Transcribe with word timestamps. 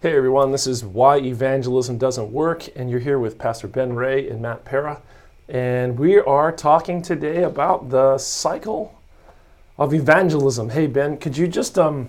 Hey 0.00 0.14
everyone, 0.14 0.52
this 0.52 0.68
is 0.68 0.84
Why 0.84 1.18
Evangelism 1.18 1.98
Doesn't 1.98 2.30
Work, 2.30 2.68
and 2.76 2.88
you're 2.88 3.00
here 3.00 3.18
with 3.18 3.36
Pastor 3.36 3.66
Ben 3.66 3.94
Ray 3.94 4.28
and 4.30 4.40
Matt 4.40 4.64
Para. 4.64 5.02
And 5.48 5.98
we 5.98 6.20
are 6.20 6.52
talking 6.52 7.02
today 7.02 7.42
about 7.42 7.90
the 7.90 8.16
cycle 8.16 8.96
of 9.76 9.92
evangelism. 9.92 10.68
Hey 10.68 10.86
Ben, 10.86 11.16
could 11.16 11.36
you 11.36 11.48
just 11.48 11.80
um, 11.80 12.08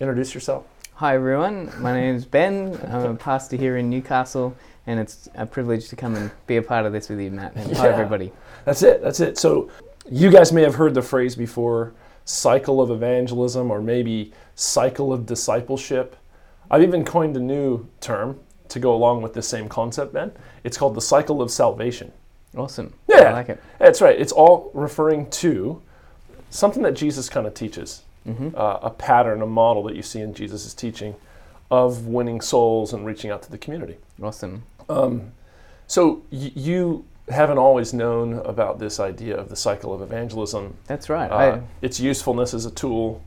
introduce 0.00 0.32
yourself? 0.32 0.64
Hi 0.94 1.14
everyone, 1.16 1.70
my 1.78 1.92
name 1.92 2.14
is 2.14 2.24
Ben. 2.24 2.80
I'm 2.88 3.10
a 3.10 3.14
pastor 3.14 3.56
here 3.56 3.76
in 3.76 3.90
Newcastle, 3.90 4.56
and 4.86 4.98
it's 4.98 5.28
a 5.34 5.44
privilege 5.44 5.90
to 5.90 5.96
come 5.96 6.14
and 6.14 6.30
be 6.46 6.56
a 6.56 6.62
part 6.62 6.86
of 6.86 6.94
this 6.94 7.10
with 7.10 7.20
you, 7.20 7.30
Matt. 7.30 7.54
And 7.54 7.76
hi 7.76 7.88
everybody. 7.88 8.32
That's 8.64 8.82
it, 8.82 9.02
that's 9.02 9.20
it. 9.20 9.36
So, 9.36 9.68
you 10.10 10.30
guys 10.30 10.52
may 10.52 10.62
have 10.62 10.76
heard 10.76 10.94
the 10.94 11.02
phrase 11.02 11.36
before 11.36 11.92
cycle 12.24 12.80
of 12.80 12.90
evangelism 12.90 13.70
or 13.70 13.82
maybe 13.82 14.32
cycle 14.54 15.12
of 15.12 15.26
discipleship. 15.26 16.16
I've 16.74 16.82
even 16.82 17.04
coined 17.04 17.36
a 17.36 17.40
new 17.40 17.86
term 18.00 18.40
to 18.70 18.80
go 18.80 18.92
along 18.96 19.22
with 19.22 19.32
this 19.32 19.46
same 19.46 19.68
concept, 19.68 20.12
Ben. 20.12 20.32
It's 20.64 20.76
called 20.76 20.96
the 20.96 21.00
cycle 21.00 21.40
of 21.40 21.50
salvation. 21.52 22.10
Awesome. 22.56 22.92
Yeah. 23.08 23.18
I 23.28 23.32
like 23.32 23.48
it. 23.48 23.62
That's 23.78 24.00
right. 24.00 24.20
It's 24.20 24.32
all 24.32 24.72
referring 24.74 25.30
to 25.30 25.80
something 26.50 26.82
that 26.82 26.94
Jesus 26.94 27.28
kind 27.28 27.46
of 27.46 27.54
teaches, 27.54 28.02
Mm-hmm. 28.26 28.48
uh, 28.56 28.78
a 28.82 28.90
pattern, 28.90 29.40
a 29.42 29.46
model 29.46 29.82
that 29.84 29.94
you 29.94 30.02
see 30.02 30.20
in 30.20 30.32
Jesus' 30.34 30.72
teaching 30.74 31.14
of 31.70 32.06
winning 32.06 32.40
souls 32.40 32.92
and 32.94 33.04
reaching 33.06 33.30
out 33.30 33.42
to 33.42 33.50
the 33.50 33.58
community. 33.58 33.98
Awesome. 34.20 34.62
Um, 34.88 35.30
so 35.86 36.22
y- 36.32 36.50
you 36.56 37.04
haven't 37.28 37.58
always 37.58 37.92
known 37.92 38.38
about 38.40 38.78
this 38.78 38.98
idea 38.98 39.36
of 39.36 39.48
the 39.50 39.56
cycle 39.56 39.92
of 39.94 40.00
evangelism, 40.02 40.74
That's 40.86 41.08
right. 41.10 41.30
uh, 41.30 41.60
its 41.82 42.00
usefulness 42.00 42.52
as 42.54 42.64
a 42.66 42.70
tool. 42.70 43.22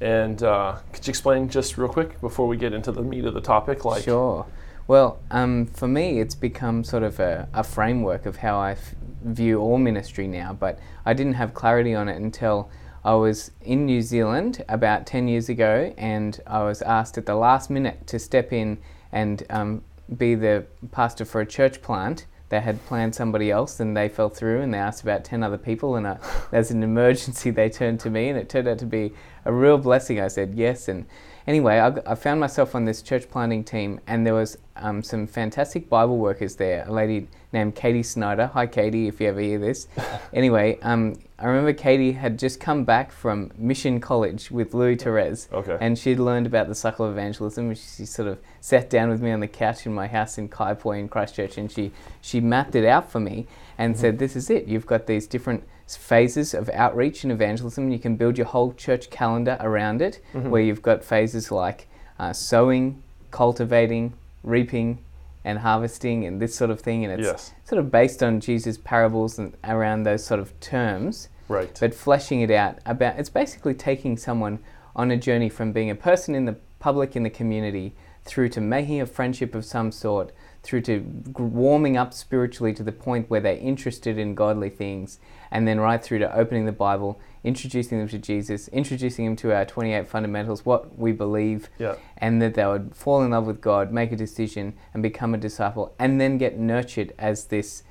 And 0.00 0.42
uh, 0.42 0.76
could 0.92 1.06
you 1.06 1.10
explain 1.10 1.48
just 1.48 1.78
real 1.78 1.88
quick 1.88 2.20
before 2.20 2.46
we 2.46 2.56
get 2.56 2.72
into 2.72 2.92
the 2.92 3.02
meat 3.02 3.24
of 3.24 3.34
the 3.34 3.40
topic? 3.40 3.84
Like, 3.84 4.04
sure. 4.04 4.46
Well, 4.86 5.18
um, 5.30 5.66
for 5.66 5.88
me, 5.88 6.20
it's 6.20 6.34
become 6.34 6.84
sort 6.84 7.02
of 7.02 7.18
a, 7.18 7.48
a 7.52 7.64
framework 7.64 8.26
of 8.26 8.36
how 8.36 8.58
I 8.58 8.72
f- 8.72 8.94
view 9.24 9.58
all 9.60 9.78
ministry 9.78 10.28
now, 10.28 10.52
but 10.52 10.78
I 11.04 11.12
didn't 11.12 11.34
have 11.34 11.54
clarity 11.54 11.94
on 11.94 12.08
it 12.08 12.16
until 12.20 12.70
I 13.04 13.14
was 13.14 13.50
in 13.62 13.86
New 13.86 14.02
Zealand 14.02 14.64
about 14.68 15.06
10 15.06 15.28
years 15.28 15.48
ago, 15.48 15.92
and 15.96 16.40
I 16.46 16.62
was 16.62 16.82
asked 16.82 17.18
at 17.18 17.26
the 17.26 17.34
last 17.34 17.70
minute 17.70 18.06
to 18.08 18.18
step 18.18 18.52
in 18.52 18.78
and 19.12 19.44
um, 19.50 19.82
be 20.16 20.34
the 20.34 20.66
pastor 20.92 21.24
for 21.24 21.40
a 21.40 21.46
church 21.46 21.82
plant. 21.82 22.26
They 22.48 22.60
had 22.60 22.84
planned 22.86 23.14
somebody 23.14 23.50
else, 23.50 23.80
and 23.80 23.96
they 23.96 24.08
fell 24.08 24.28
through, 24.28 24.60
and 24.60 24.72
they 24.72 24.78
asked 24.78 25.02
about 25.02 25.24
10 25.24 25.42
other 25.42 25.58
people, 25.58 25.96
and 25.96 26.06
I, 26.06 26.18
as 26.52 26.70
an 26.70 26.82
emergency, 26.82 27.50
they 27.50 27.68
turned 27.68 28.00
to 28.00 28.10
me, 28.10 28.28
and 28.28 28.38
it 28.38 28.48
turned 28.48 28.68
out 28.68 28.78
to 28.78 28.86
be 28.86 29.12
a 29.44 29.52
real 29.52 29.78
blessing. 29.78 30.20
I 30.20 30.28
said 30.28 30.54
yes, 30.54 30.88
and 30.88 31.06
anyway, 31.46 31.78
I, 31.78 32.12
I 32.12 32.14
found 32.14 32.40
myself 32.40 32.74
on 32.74 32.84
this 32.84 33.02
church 33.02 33.28
planting 33.30 33.64
team, 33.64 34.00
and 34.06 34.26
there 34.26 34.34
was 34.34 34.58
um, 34.76 35.02
some 35.02 35.26
fantastic 35.26 35.88
Bible 35.88 36.18
workers 36.18 36.56
there. 36.56 36.84
A 36.86 36.92
lady 36.92 37.28
named 37.56 37.74
Katie 37.74 38.02
Snyder. 38.02 38.48
Hi, 38.48 38.66
Katie, 38.66 39.08
if 39.08 39.18
you 39.20 39.28
ever 39.28 39.40
hear 39.40 39.58
this. 39.58 39.88
anyway, 40.34 40.78
um, 40.82 41.16
I 41.38 41.46
remember 41.46 41.72
Katie 41.72 42.12
had 42.12 42.38
just 42.38 42.60
come 42.60 42.84
back 42.84 43.10
from 43.10 43.50
Mission 43.56 43.98
College 43.98 44.50
with 44.50 44.74
Louis 44.74 44.96
Torres, 44.96 45.48
Okay. 45.52 45.78
and 45.80 45.98
she'd 45.98 46.18
learned 46.18 46.46
about 46.46 46.68
the 46.68 46.74
cycle 46.74 47.06
of 47.06 47.12
evangelism. 47.12 47.74
She 47.74 48.04
sort 48.04 48.28
of 48.28 48.38
sat 48.60 48.90
down 48.90 49.08
with 49.08 49.22
me 49.22 49.30
on 49.32 49.40
the 49.40 49.48
couch 49.48 49.86
in 49.86 49.94
my 49.94 50.06
house 50.06 50.36
in 50.36 50.48
Kaiapoi 50.50 50.98
in 50.98 51.08
Christchurch, 51.08 51.56
and 51.56 51.72
she 51.72 51.92
she 52.20 52.40
mapped 52.40 52.74
it 52.74 52.84
out 52.84 53.10
for 53.10 53.20
me 53.20 53.46
and 53.78 53.96
said, 53.96 54.18
"This 54.18 54.36
is 54.36 54.50
it. 54.50 54.66
You've 54.66 54.86
got 54.86 55.06
these 55.06 55.26
different 55.26 55.64
phases 55.88 56.52
of 56.52 56.68
outreach 56.74 57.22
and 57.24 57.32
evangelism. 57.32 57.90
You 57.90 57.98
can 57.98 58.16
build 58.16 58.36
your 58.36 58.48
whole 58.48 58.72
church 58.74 59.08
calendar 59.08 59.56
around 59.60 60.02
it, 60.02 60.20
where 60.32 60.60
you've 60.62 60.82
got 60.82 61.02
phases 61.04 61.50
like 61.50 61.86
uh, 62.18 62.34
sowing, 62.34 63.02
cultivating, 63.30 64.12
reaping." 64.42 64.98
And 65.46 65.60
harvesting 65.60 66.24
and 66.26 66.42
this 66.42 66.56
sort 66.56 66.70
of 66.72 66.80
thing, 66.80 67.04
and 67.04 67.12
it's 67.14 67.26
Yes. 67.28 67.54
sort 67.64 67.78
of 67.78 67.88
based 67.90 68.20
on 68.20 68.40
Jesus' 68.40 68.76
parables 68.78 69.38
and 69.38 69.56
around 69.62 70.02
those 70.02 70.24
sort 70.24 70.40
of 70.40 70.58
terms 70.58 71.28
right. 71.48 71.76
but 71.80 71.94
fleshing 71.94 72.40
it 72.40 72.50
out 72.50 72.78
about 72.84 73.16
it's 73.20 73.30
basically 73.30 73.72
taking 73.72 74.16
someone 74.16 74.58
on 74.96 75.12
a 75.12 75.16
journey 75.16 75.48
from 75.48 75.70
being 75.70 75.88
a 75.88 75.94
person 75.94 76.34
in 76.34 76.46
the 76.46 76.56
public 76.80 77.14
in 77.14 77.22
the 77.22 77.30
community 77.30 77.94
through 78.24 78.48
to 78.48 78.60
making 78.60 79.00
a 79.00 79.06
friendship 79.06 79.54
of 79.54 79.64
some 79.64 79.92
sort 79.92 80.32
through 80.66 80.80
to 80.82 81.04
warming 81.38 81.96
up 81.96 82.12
spiritually 82.12 82.72
to 82.74 82.82
the 82.82 82.90
point 82.92 83.30
where 83.30 83.40
they're 83.40 83.56
interested 83.58 84.18
in 84.18 84.34
godly 84.34 84.68
things 84.68 85.20
and 85.50 85.66
then 85.66 85.78
right 85.78 86.02
through 86.02 86.18
to 86.18 86.36
opening 86.36 86.66
the 86.66 86.72
bible 86.72 87.20
introducing 87.44 87.98
them 87.98 88.08
to 88.08 88.18
jesus 88.18 88.66
introducing 88.68 89.24
them 89.24 89.36
to 89.36 89.54
our 89.54 89.64
28 89.64 90.08
fundamentals 90.08 90.66
what 90.66 90.98
we 90.98 91.12
believe 91.12 91.68
Yeah. 91.78 91.94
and 92.18 92.42
that 92.42 92.54
they 92.54 92.66
would 92.66 92.96
fall 92.96 93.22
in 93.22 93.30
love 93.30 93.46
with 93.46 93.60
god 93.60 93.92
make 93.92 94.10
a 94.10 94.16
decision 94.16 94.74
and 94.92 95.02
become 95.02 95.34
a 95.34 95.38
disciple 95.38 95.94
and 95.98 96.20
then 96.20 96.36
get 96.38 96.58
nurtured 96.58 97.12
as 97.18 97.44
this 97.46 97.84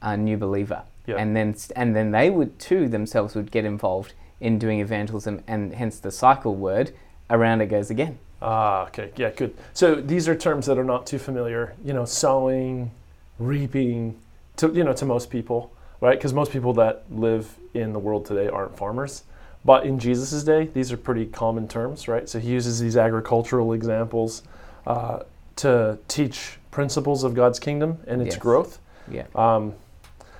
uh, 0.00 0.14
new 0.16 0.36
believer 0.36 0.84
Yeah. 1.06 1.16
and 1.16 1.34
then 1.34 1.56
and 1.74 1.96
then 1.96 2.12
they 2.12 2.30
would 2.30 2.58
too 2.60 2.88
themselves 2.88 3.34
would 3.34 3.50
get 3.50 3.64
involved 3.64 4.14
in 4.40 4.58
doing 4.58 4.78
evangelism 4.80 5.42
and 5.48 5.74
hence 5.74 5.98
the 5.98 6.10
cycle 6.12 6.54
word 6.54 6.92
around 7.28 7.60
it 7.60 7.66
goes 7.66 7.90
again 7.90 8.18
Ah, 8.42 8.86
okay. 8.86 9.10
Yeah, 9.16 9.30
good. 9.30 9.54
So 9.74 9.94
these 9.96 10.28
are 10.28 10.34
terms 10.34 10.66
that 10.66 10.78
are 10.78 10.84
not 10.84 11.06
too 11.06 11.18
familiar. 11.18 11.74
You 11.84 11.92
know, 11.92 12.04
sowing, 12.04 12.90
reaping, 13.38 14.18
to 14.56 14.70
you 14.72 14.84
know, 14.84 14.92
to 14.94 15.04
most 15.04 15.30
people, 15.30 15.72
right? 16.00 16.18
Because 16.18 16.32
most 16.32 16.52
people 16.52 16.72
that 16.74 17.04
live 17.10 17.56
in 17.74 17.92
the 17.92 17.98
world 17.98 18.24
today 18.26 18.48
aren't 18.48 18.76
farmers. 18.76 19.24
But 19.64 19.84
in 19.84 19.98
Jesus' 19.98 20.42
day, 20.42 20.66
these 20.66 20.90
are 20.90 20.96
pretty 20.96 21.26
common 21.26 21.68
terms, 21.68 22.08
right? 22.08 22.26
So 22.28 22.38
he 22.38 22.48
uses 22.50 22.80
these 22.80 22.96
agricultural 22.96 23.74
examples 23.74 24.42
uh, 24.86 25.20
to 25.56 25.98
teach 26.08 26.58
principles 26.70 27.24
of 27.24 27.34
God's 27.34 27.58
kingdom 27.58 27.98
and 28.06 28.22
its 28.22 28.36
Yes. 28.36 28.42
growth. 28.42 28.78
yeah 29.10 29.24
Um, 29.34 29.74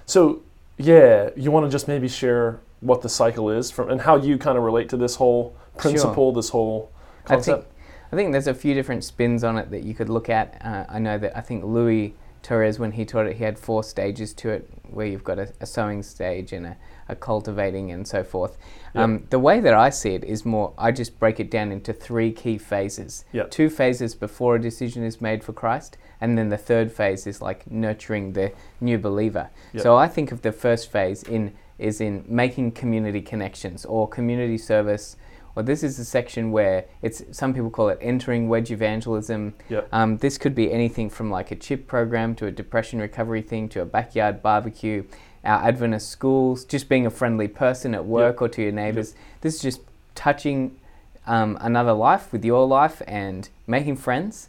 so 0.06 0.41
yeah, 0.78 1.31
you 1.37 1.50
want 1.50 1.67
to 1.67 1.71
just 1.71 1.87
maybe 1.87 2.09
share 2.09 2.61
what 2.81 3.03
the 3.03 3.09
cycle 3.11 3.50
is 3.50 3.71
from 3.71 3.91
and 3.91 4.00
how 4.00 4.17
you 4.17 4.38
kind 4.38 4.56
of 4.56 4.65
relate 4.65 4.88
to 4.88 4.97
this 4.97 5.17
whole 5.17 5.55
principle, 5.77 6.32
this 6.32 6.49
whole 6.49 6.91
I 7.27 7.34
concept. 7.34 7.69
I 8.12 8.16
think 8.16 8.32
there's 8.32 8.47
a 8.47 8.54
few 8.54 8.75
different 8.75 9.04
spins 9.04 9.44
on 9.44 9.56
it 9.56 9.71
that 9.71 9.84
you 9.84 9.94
could 9.94 10.09
look 10.09 10.28
at. 10.28 10.60
Uh, 10.65 10.84
I 10.88 10.98
know 10.98 11.19
that 11.19 11.37
I 11.37 11.41
think 11.41 11.65
Louis 11.65 12.15
Torres, 12.43 12.78
when 12.78 12.93
he 12.93 13.04
taught 13.04 13.26
it, 13.26 13.37
he 13.37 13.44
had 13.44 13.59
four 13.59 13.84
stages 13.84 14.32
to 14.34 14.50
it, 14.50 14.69
where 14.88 15.06
you've 15.06 15.25
got 15.25 15.38
a, 15.38 15.53
a 15.60 15.66
sowing 15.66 16.03
stage 16.03 16.53
and 16.53 16.66
a, 16.66 16.76
a 17.09 17.15
cultivating 17.15 17.91
and 17.93 18.09
so 18.09 18.25
forth. 18.25 18.56
Yeah. 18.94 19.04
Um, 19.04 19.26
the 19.31 19.38
way 19.38 19.60
that 19.60 19.75
I 19.75 19.91
see 19.91 20.15
it 20.15 20.25
is 20.25 20.44
more, 20.44 20.72
I 20.78 20.91
just 20.91 21.19
break 21.19 21.38
it 21.38 21.50
down 21.50 21.70
into 21.70 21.93
three 21.93 22.32
key 22.32 22.59
phases. 22.59 23.25
Yeah. 23.32 23.44
Two 23.44 23.69
phases 23.69 24.15
before 24.15 24.56
a 24.56 24.60
decision 24.60 25.04
is 25.04 25.20
made 25.20 25.44
for 25.44 25.53
Christ, 25.53 25.99
and 26.20 26.37
then 26.37 26.49
the 26.49 26.56
third 26.56 26.91
phase 26.91 27.26
is 27.26 27.41
like 27.41 27.70
nurturing 27.70 28.32
the 28.32 28.53
new 28.81 28.99
believer. 28.99 29.50
Yeah. 29.72 29.82
So 29.82 29.97
I 29.97 30.09
think 30.09 30.32
of 30.32 30.43
the 30.43 30.53
first 30.53 30.91
phase 30.91 31.22
in 31.22 31.54
is 31.78 32.00
in 32.00 32.25
making 32.28 32.72
community 32.72 33.22
connections 33.22 33.84
or 33.87 34.06
community 34.06 34.59
service. 34.59 35.16
Or 35.56 35.62
this 35.62 35.83
is 35.83 35.97
the 35.97 36.05
section 36.05 36.53
where 36.53 36.87
it's 37.03 37.22
some 37.33 37.53
people 37.53 37.71
call 37.71 37.88
it 37.88 37.99
entering 38.00 38.49
wedge 38.49 38.71
evangelism. 38.71 39.55
Yeah. 39.69 39.83
Um, 39.93 40.19
this 40.19 40.38
could 40.38 40.55
be 40.55 40.72
anything 40.72 41.11
from 41.11 41.31
like 41.31 41.50
a 41.50 41.56
chip 41.56 41.87
program 41.87 42.34
to 42.37 42.47
a 42.47 42.50
depression 42.50 43.00
recovery 43.00 43.43
thing 43.43 43.69
to 43.71 43.83
a 43.83 43.84
backyard 43.84 44.43
barbecue, 44.43 45.05
our 45.44 45.66
Adventist 45.66 46.09
schools, 46.09 46.65
just 46.65 46.88
being 46.88 47.06
a 47.06 47.11
friendly 47.11 47.49
person 47.49 47.94
at 47.94 48.05
work 48.05 48.41
or 48.41 48.49
to 48.49 48.62
your 48.62 48.72
neighbors. 48.72 49.15
This 49.41 49.56
is 49.56 49.62
just 49.62 49.81
touching 50.15 50.78
um, 51.27 51.59
another 51.61 51.93
life 51.93 52.32
with 52.32 52.44
your 52.44 52.67
life 52.67 53.03
and 53.06 53.49
making 53.67 53.97
friends. 53.97 54.49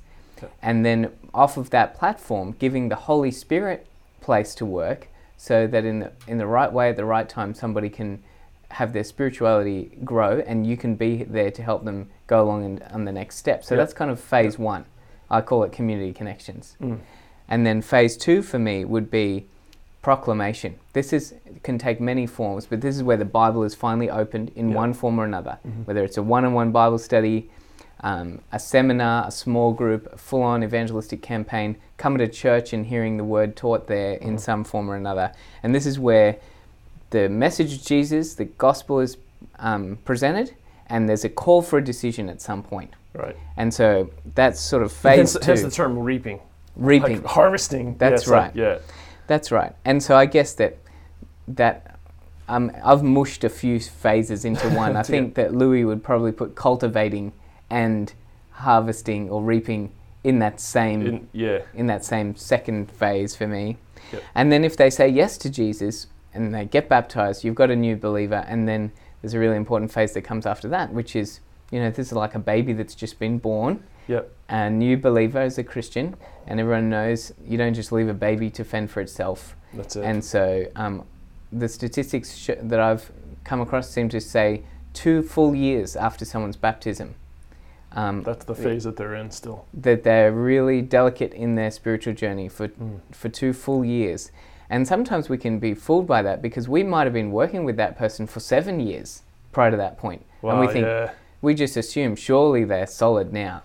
And 0.61 0.83
then 0.83 1.11
off 1.33 1.57
of 1.57 1.69
that 1.69 1.95
platform, 1.95 2.55
giving 2.57 2.89
the 2.89 2.95
Holy 2.95 3.31
Spirit 3.31 3.85
place 4.21 4.55
to 4.55 4.65
work 4.65 5.07
so 5.37 5.67
that 5.67 5.85
in 5.85 5.99
the, 5.99 6.11
in 6.27 6.37
the 6.37 6.47
right 6.47 6.71
way 6.71 6.89
at 6.89 6.97
the 6.97 7.05
right 7.05 7.27
time, 7.27 7.53
somebody 7.53 7.89
can 7.89 8.23
have 8.71 8.93
their 8.93 9.03
spirituality 9.03 9.97
grow 10.03 10.39
and 10.47 10.65
you 10.65 10.77
can 10.77 10.95
be 10.95 11.23
there 11.23 11.51
to 11.51 11.61
help 11.63 11.83
them 11.85 12.09
go 12.27 12.41
along 12.43 12.65
and, 12.65 12.83
on 12.91 13.05
the 13.05 13.11
next 13.11 13.37
step. 13.37 13.63
So 13.63 13.75
Yeah. 13.75 13.79
that's 13.81 13.93
kind 13.93 14.09
of 14.11 14.19
phase 14.19 14.57
one. 14.57 14.85
I 15.29 15.41
call 15.41 15.63
it 15.63 15.71
community 15.71 16.13
connections. 16.13 16.75
Mm. 16.81 16.99
And 17.47 17.65
then 17.65 17.81
phase 17.81 18.17
two 18.17 18.41
for 18.41 18.59
me 18.59 18.85
would 18.85 19.09
be 19.11 19.47
proclamation. 20.01 20.75
This 20.93 21.13
is 21.13 21.35
can 21.63 21.77
take 21.77 22.01
many 22.01 22.25
forms, 22.25 22.65
but 22.65 22.81
this 22.81 22.95
is 22.95 23.03
where 23.03 23.17
the 23.17 23.25
Bible 23.25 23.63
is 23.63 23.75
finally 23.75 24.09
opened 24.09 24.51
in 24.55 24.69
Yeah. 24.69 24.75
one 24.77 24.93
form 24.93 25.19
or 25.19 25.25
another. 25.25 25.59
Whether 25.85 26.03
it's 26.03 26.17
a 26.17 26.23
one-on-one 26.23 26.71
Bible 26.71 26.97
study, 26.97 27.51
um, 28.03 28.39
a 28.51 28.57
seminar, 28.57 29.27
a 29.27 29.31
small 29.31 29.73
group, 29.73 30.11
a 30.11 30.17
full-on 30.17 30.63
evangelistic 30.63 31.21
campaign, 31.21 31.75
coming 31.97 32.17
to 32.17 32.27
church 32.27 32.73
and 32.73 32.87
hearing 32.87 33.17
the 33.17 33.23
word 33.23 33.55
taught 33.55 33.85
there 33.87 34.13
in 34.13 34.39
some 34.39 34.63
form 34.63 34.89
or 34.89 34.95
another. 34.95 35.31
And 35.61 35.75
this 35.75 35.85
is 35.85 35.99
where 35.99 36.37
the 37.11 37.29
message 37.29 37.73
of 37.75 37.83
Jesus, 37.83 38.33
the 38.35 38.45
gospel 38.45 38.99
is 38.99 39.17
um, 39.59 39.97
presented, 40.03 40.55
and 40.87 41.07
there's 41.07 41.23
a 41.23 41.29
call 41.29 41.61
for 41.61 41.77
a 41.77 41.83
decision 41.83 42.27
at 42.29 42.41
some 42.41 42.63
point. 42.63 42.93
Right. 43.13 43.35
And 43.57 43.73
so 43.73 44.09
that's 44.35 44.59
sort 44.59 44.83
of 44.83 44.91
phase 44.91 45.33
Hence, 45.33 45.45
hence 45.45 45.61
the 45.61 45.71
term 45.71 45.99
reaping. 45.99 46.39
reaping. 46.75 47.21
Like 47.21 47.25
harvesting. 47.25 47.97
That's 47.97 48.23
yes, 48.23 48.27
like- 48.29 48.41
right. 48.41 48.55
yeah. 48.55 48.77
That's 49.27 49.51
right. 49.51 49.73
And 49.85 50.01
so 50.01 50.15
I 50.17 50.25
guess 50.25 50.53
that 50.55 50.77
that 51.47 51.99
um, 52.49 52.71
I've 52.83 53.03
mushed 53.03 53.43
a 53.43 53.49
few 53.49 53.79
phases 53.79 54.43
into 54.45 54.69
one. 54.75 54.95
I 54.97 55.03
think 55.03 55.35
that 55.35 55.53
Louis 55.53 55.85
would 55.85 56.03
probably 56.03 56.31
put 56.31 56.55
cultivating 56.55 57.31
and 57.69 58.11
harvesting 58.51 59.29
or 59.29 59.41
reaping 59.41 59.91
in 60.23 60.39
that 60.39 60.59
same 60.59 61.05
In, 61.05 61.27
yeah. 61.33 61.59
in 61.73 61.87
that 61.87 62.03
same 62.05 62.35
second 62.35 62.91
phase 62.91 63.35
for 63.35 63.47
me. 63.47 63.77
Yep. 64.11 64.23
And 64.35 64.51
then 64.51 64.63
if 64.63 64.75
they 64.77 64.89
say 64.89 65.07
yes 65.07 65.37
to 65.39 65.49
Jesus 65.49 66.07
and 66.33 66.53
they 66.53 66.65
get 66.65 66.87
baptized, 66.89 67.43
you've 67.43 67.55
got 67.55 67.69
a 67.71 67.75
new 67.75 67.95
believer. 67.95 68.45
And 68.47 68.67
then 68.67 68.91
there's 69.21 69.33
a 69.33 69.39
really 69.39 69.57
important 69.57 69.91
phase 69.91 70.13
that 70.13 70.21
comes 70.21 70.45
after 70.45 70.67
that, 70.69 70.91
which 70.93 71.15
is, 71.15 71.39
you 71.71 71.79
know, 71.79 71.89
this 71.89 72.07
is 72.07 72.13
like 72.13 72.35
a 72.35 72.39
baby 72.39 72.73
that's 72.73 72.95
just 72.95 73.19
been 73.19 73.37
born. 73.37 73.83
Yep. 74.07 74.31
A 74.49 74.69
new 74.69 74.97
believer 74.97 75.41
is 75.43 75.57
a 75.57 75.63
Christian, 75.63 76.15
and 76.47 76.59
everyone 76.59 76.89
knows 76.89 77.31
you 77.45 77.57
don't 77.57 77.73
just 77.73 77.91
leave 77.91 78.09
a 78.09 78.13
baby 78.13 78.49
to 78.51 78.63
fend 78.63 78.89
for 78.91 78.99
itself. 78.99 79.55
That's 79.73 79.95
it. 79.95 80.03
And 80.03 80.23
so 80.25 80.65
um, 80.75 81.05
the 81.51 81.69
statistics 81.69 82.35
sh- 82.35 82.49
that 82.61 82.79
I've 82.79 83.11
come 83.43 83.61
across 83.61 83.89
seem 83.89 84.09
to 84.09 84.19
say 84.19 84.63
two 84.93 85.21
full 85.23 85.55
years 85.55 85.95
after 85.95 86.25
someone's 86.25 86.57
baptism. 86.57 87.15
Um, 87.93 88.23
That's 88.23 88.45
the 88.45 88.55
phase 88.55 88.85
that 88.85 88.95
they're 88.95 89.15
in 89.15 89.31
still. 89.31 89.65
that 89.73 90.03
they're 90.03 90.31
really 90.31 90.81
delicate 90.81 91.33
in 91.33 91.55
their 91.55 91.71
spiritual 91.71 92.13
journey 92.13 92.47
for 92.49 92.69
Mm. 92.69 92.99
for 93.11 93.27
two 93.29 93.51
full 93.53 93.83
years. 93.85 94.31
And 94.71 94.87
sometimes 94.87 95.27
we 95.27 95.37
can 95.37 95.59
be 95.59 95.73
fooled 95.73 96.07
by 96.07 96.21
that 96.21 96.41
because 96.41 96.69
we 96.69 96.81
might 96.81 97.03
have 97.03 97.11
been 97.11 97.33
working 97.33 97.65
with 97.65 97.75
that 97.75 97.97
person 97.97 98.25
for 98.25 98.39
seven 98.39 98.79
years 98.79 99.21
prior 99.51 99.69
to 99.69 99.75
that 99.75 99.97
point. 99.97 100.25
Wow, 100.41 100.51
and 100.51 100.61
we 100.61 100.67
think 100.71 100.85
yeah. 100.85 101.11
we 101.41 101.53
just 101.53 101.75
assume 101.75 102.15
surely 102.15 102.63
they're 102.63 102.87
solid 102.87 103.33
now. 103.33 103.63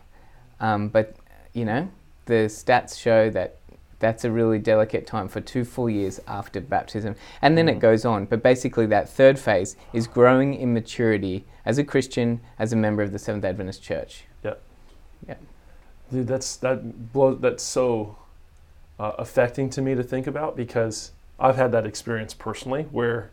Um, 0.58 0.88
but 0.88 1.14
you 1.52 1.64
know, 1.64 1.88
the 2.24 2.50
stats 2.50 2.98
show 2.98 3.30
that 3.30 3.58
that's 4.00 4.24
a 4.24 4.32
really 4.32 4.58
delicate 4.58 5.06
time 5.06 5.28
for 5.28 5.40
two 5.40 5.64
full 5.64 5.88
years 5.88 6.20
after 6.26 6.60
baptism. 6.60 7.14
And 7.40 7.56
then 7.56 7.68
it 7.68 7.76
Mhm. 7.76 7.80
goes 7.80 8.04
on. 8.04 8.26
But 8.26 8.42
basically 8.42 8.86
that 8.86 9.08
third 9.08 9.38
phase 9.38 9.76
is 9.92 10.08
growing 10.08 10.54
in 10.54 10.74
maturity 10.74 11.46
as 11.64 11.78
a 11.78 11.84
Christian, 11.84 12.40
as 12.58 12.72
a 12.72 12.76
member 12.76 13.02
of 13.04 13.12
the 13.12 13.18
Seventh 13.18 13.44
Adventist 13.44 13.80
Church. 13.80 14.26
Yeah. 14.42 14.54
Yeah. 15.26 15.36
Dude, 16.12 16.26
that's 16.26 16.56
that 16.56 17.12
blows. 17.12 17.40
That's 17.40 17.62
so 17.62 18.16
uh, 18.98 19.12
affecting 19.18 19.68
to 19.70 19.82
me 19.82 19.94
to 19.94 20.02
think 20.02 20.26
about 20.26 20.56
because 20.56 21.12
I've 21.38 21.56
had 21.56 21.72
that 21.72 21.86
experience 21.86 22.34
personally 22.34 22.84
where 22.84 23.30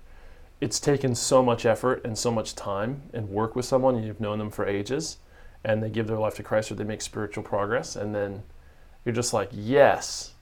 it's 0.62 0.80
taken 0.80 1.15
so 1.15 1.44
much 1.44 1.65
effort 1.65 2.01
and 2.06 2.18
so 2.18 2.31
much 2.31 2.56
time 2.56 3.04
and 3.13 3.30
work 3.30 3.56
with 3.56 3.65
someone, 3.65 3.95
and 3.95 4.06
you've 4.06 4.21
known 4.21 4.39
them 4.39 4.50
for 4.50 4.65
ages, 4.65 5.18
and 5.63 5.81
they 5.83 5.89
give 5.89 6.07
their 6.07 6.18
life 6.18 6.36
to 6.36 6.44
Christ 6.44 6.71
or 6.71 6.75
they 6.75 6.83
make 6.83 7.01
spiritual 7.01 7.44
progress, 7.44 7.95
and 7.95 8.13
then 8.15 8.44
you're 9.06 9.15
just 9.15 9.33
like, 9.33 9.50
yes, 9.51 10.33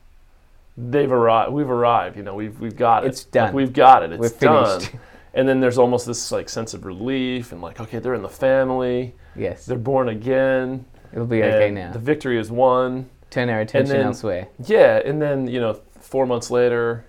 they've 0.78 1.12
arrived. 1.12 1.52
We've 1.52 1.70
arrived. 1.70 2.18
You 2.18 2.24
know, 2.24 2.36
we've 2.36 2.60
we've 2.60 2.76
got 2.76 3.04
it. 3.04 3.08
It's 3.08 3.24
done. 3.24 3.46
Like, 3.46 3.54
we've 3.54 3.74
got 3.74 4.04
it. 4.04 4.12
It's 4.12 4.22
We're 4.22 4.40
done. 4.40 4.80
finished. 4.82 4.96
And 5.34 5.48
then 5.48 5.62
there's 5.62 5.78
almost 5.78 6.06
this 6.06 6.30
like 6.30 6.50
sense 6.50 6.74
of 6.74 6.84
relief 6.84 7.54
and 7.54 7.62
like, 7.62 7.80
okay, 7.80 8.00
they're 8.00 8.16
in 8.16 8.22
the 8.22 8.28
family. 8.28 9.14
yes. 9.34 9.66
They're 9.66 9.78
born 9.78 10.10
again. 10.10 10.84
It'll 11.14 11.26
be 11.26 11.42
okay 11.42 11.72
now. 11.72 11.94
The 11.94 12.00
victory 12.00 12.38
is 12.38 12.52
won. 12.52 13.10
Turn 13.32 13.50
our 13.50 13.60
attention 13.62 13.96
then- 13.98 14.06
elsewhere. 14.06 14.48
Yeah, 14.66 14.98
and 15.04 15.20
then 15.22 15.48
you 15.48 15.60
know, 15.60 15.80
four 16.00 16.26
months 16.28 16.52
later, 16.52 17.04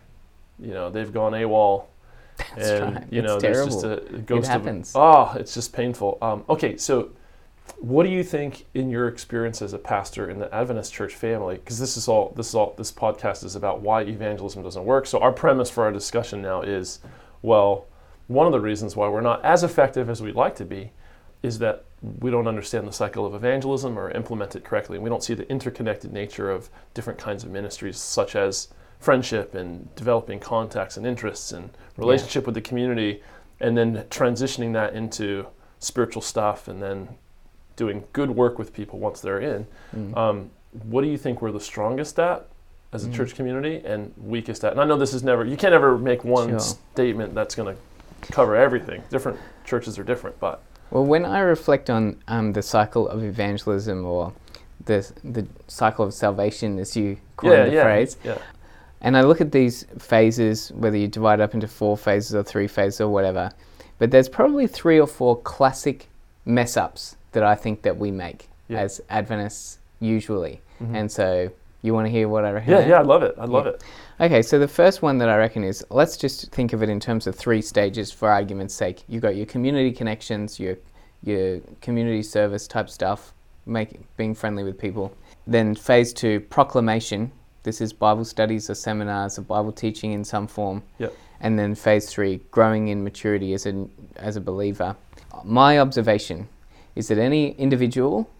you 0.58 0.72
know, 0.72 0.88
they've 0.90 1.12
gone 1.12 1.32
AWOL, 1.32 1.84
That's 2.56 2.70
and 2.70 2.94
right. 2.96 3.04
you 3.12 3.19
It's 3.20 3.26
know, 3.28 3.38
there's 3.38 3.66
just 3.66 3.80
terrible. 3.82 4.14
a, 4.14 4.16
a 4.16 4.20
ghost 4.20 4.48
happens. 4.48 4.94
of 4.96 5.02
oh, 5.02 5.38
it's 5.38 5.52
just 5.54 5.72
painful. 5.74 6.16
Um, 6.22 6.44
okay, 6.48 6.76
so 6.78 7.10
what 7.78 8.04
do 8.04 8.08
you 8.10 8.24
think 8.24 8.64
in 8.74 8.90
your 8.90 9.06
experience 9.08 9.60
as 9.62 9.72
a 9.72 9.78
pastor 9.78 10.28
in 10.30 10.38
the 10.38 10.52
Adventist 10.54 10.92
church 10.92 11.14
family? 11.14 11.56
Because 11.56 11.78
this 11.78 11.96
is 11.96 12.08
all 12.08 12.32
this 12.36 12.48
is 12.48 12.54
all 12.54 12.74
this 12.78 12.90
podcast 12.90 13.44
is 13.44 13.54
about 13.56 13.80
why 13.82 14.02
evangelism 14.02 14.62
doesn't 14.62 14.84
work. 14.84 15.06
So 15.06 15.19
our 15.20 15.32
premise 15.32 15.69
for 15.70 15.84
our 15.84 15.92
discussion 15.92 16.40
now 16.42 16.62
is, 16.62 17.00
well, 17.42 17.86
one 18.28 18.46
of 18.46 18.52
the 18.52 18.60
reasons 18.60 18.96
why 18.96 19.08
we're 19.08 19.20
not 19.20 19.44
as 19.44 19.62
effective 19.64 20.08
as 20.08 20.22
we'd 20.22 20.34
like 20.36 20.54
to 20.56 20.64
be 20.64 20.92
is 21.42 21.58
that 21.58 21.84
we 22.20 22.31
don't 22.31 22.49
understand 22.49 22.87
the 22.88 22.93
cycle 22.93 23.25
of 23.25 23.34
evangelism 23.34 23.99
or 23.99 24.10
implement 24.10 24.56
it 24.56 24.64
correctly. 24.64 24.96
And 24.96 25.04
we 25.04 25.10
don't 25.10 25.22
see 25.22 25.34
the 25.34 25.49
interconnected 25.49 26.12
nature 26.12 26.50
of 26.50 26.69
different 26.94 27.19
kinds 27.19 27.44
of 27.44 27.50
ministries, 27.50 27.96
such 27.96 28.34
as 28.34 28.69
friendship 28.99 29.54
and 29.54 29.94
developing 29.94 30.40
contacts 30.40 30.96
and 30.96 31.06
interests 31.06 31.52
and 31.52 31.70
relationship 31.96 32.44
with 32.46 32.54
the 32.54 32.60
community, 32.60 33.22
and 33.60 33.76
then 33.76 34.04
transitioning 34.10 34.72
that 34.72 34.94
into 34.94 35.46
spiritual 35.78 36.22
stuff 36.22 36.69
and 36.69 36.82
then 36.82 37.08
doing 37.76 38.05
good 38.12 38.31
work 38.31 38.58
with 38.58 38.72
people 38.72 38.98
once 38.98 39.20
they're 39.20 39.40
in. 39.40 39.66
Mm. 39.96 40.16
Um, 40.16 40.50
what 40.84 41.02
do 41.02 41.08
you 41.08 41.19
think 41.19 41.40
we're 41.43 41.52
the 41.52 41.60
strongest 41.60 42.19
at 42.19 42.48
as 42.93 43.05
a 43.05 43.08
Mm. 43.08 43.14
church 43.14 43.34
community 43.34 43.82
and 43.84 44.12
weakest 44.16 44.64
at? 44.64 44.72
And 44.72 44.81
I 44.81 44.84
know 44.84 44.96
this 44.96 45.14
is 45.14 45.22
never, 45.22 45.44
you 45.44 45.56
can't 45.56 45.75
ever 45.75 45.96
make 45.98 46.25
one 46.25 46.50
Sure. 46.50 46.58
statement 46.60 47.34
that's 47.34 47.55
going 47.55 47.75
to 47.76 48.32
cover 48.32 48.56
everything. 48.56 49.02
Different 49.10 49.38
churches 49.64 49.98
are 49.98 50.05
different, 50.05 50.38
but 50.38 50.62
Well, 50.92 51.06
when 51.06 51.24
I 51.24 51.40
reflect 51.40 51.88
on 51.88 52.22
um, 52.28 52.52
the 52.52 52.60
cycle 52.60 53.08
of 53.08 53.24
evangelism 53.24 54.04
or 54.04 54.34
the, 54.84 55.10
the 55.24 55.46
cycle 55.66 56.04
of 56.04 56.12
salvation, 56.12 56.78
as 56.78 56.94
you 56.94 57.16
coined 57.36 57.54
yeah, 57.54 57.64
the 57.64 57.72
yeah, 57.72 57.82
phrase, 57.82 58.18
yeah. 58.22 58.36
and 59.00 59.16
I 59.16 59.22
look 59.22 59.40
at 59.40 59.52
these 59.52 59.86
phases, 59.98 60.70
whether 60.72 60.98
you 60.98 61.08
divide 61.08 61.40
up 61.40 61.54
into 61.54 61.66
four 61.66 61.96
phases 61.96 62.34
or 62.34 62.42
three 62.42 62.68
phases 62.68 63.00
or 63.00 63.08
whatever, 63.08 63.50
but 63.98 64.10
there's 64.10 64.28
probably 64.28 64.66
three 64.66 65.00
or 65.00 65.06
four 65.06 65.40
classic 65.40 66.08
mess 66.44 66.76
ups 66.76 67.16
that 67.32 67.42
I 67.42 67.54
think 67.54 67.80
that 67.82 67.96
we 67.96 68.10
make 68.10 68.50
as 68.68 69.00
Adventists 69.08 69.78
usually. 69.98 70.60
Mhm. 70.82 70.94
And 70.94 71.12
so 71.12 71.50
you 71.80 71.94
want 71.94 72.06
to 72.06 72.10
hear 72.10 72.28
what 72.28 72.44
I 72.44 72.50
reckon? 72.50 72.72
Yeah, 72.72 72.86
yeah, 72.86 72.98
I 72.98 73.02
love 73.02 73.22
it. 73.22 73.34
I 73.38 73.46
love 73.46 73.66
it. 73.66 73.82
Okay, 74.22 74.40
so 74.40 74.56
the 74.56 74.69
first 74.69 75.02
one 75.02 75.19
that 75.19 75.28
I 75.28 75.36
reckon 75.36 75.64
is 75.64 75.84
let's 75.90 76.16
just 76.16 76.52
think 76.52 76.72
of 76.72 76.80
it 76.80 76.88
in 76.88 77.00
terms 77.00 77.26
of 77.26 77.34
three 77.34 77.60
stages 77.60 78.12
for 78.12 78.30
argument's 78.30 78.72
sake. 78.72 79.02
You've 79.08 79.20
got 79.20 79.34
your 79.34 79.46
community 79.46 79.90
connections, 79.90 80.60
your 80.60 80.76
your 81.24 81.58
community 81.80 82.22
service 82.22 82.69
type 82.69 82.88
stuff, 82.88 83.32
make 83.66 83.98
being 84.16 84.36
friendly 84.36 84.62
with 84.62 84.78
people. 84.78 85.12
Then 85.48 85.74
phase 85.74 86.12
two, 86.12 86.38
proclamation. 86.38 87.32
This 87.64 87.80
is 87.80 87.92
Bible 87.92 88.24
studies 88.24 88.70
or 88.70 88.76
seminars 88.76 89.40
or 89.40 89.42
Bible 89.42 89.72
teaching 89.72 90.12
in 90.12 90.22
some 90.22 90.46
form. 90.46 90.84
Yep. 90.98 91.16
And 91.40 91.58
then 91.58 91.74
phase 91.74 92.08
three, 92.08 92.42
growing 92.52 92.86
in 92.88 93.02
maturity 93.02 93.54
as 93.54 93.66
a 93.66 93.88
as 94.14 94.36
a 94.36 94.40
believer. 94.40 94.94
My 95.42 95.80
observation 95.80 96.48
is 96.94 97.08
that 97.08 97.19
any 97.19 97.56
individual 97.56 98.30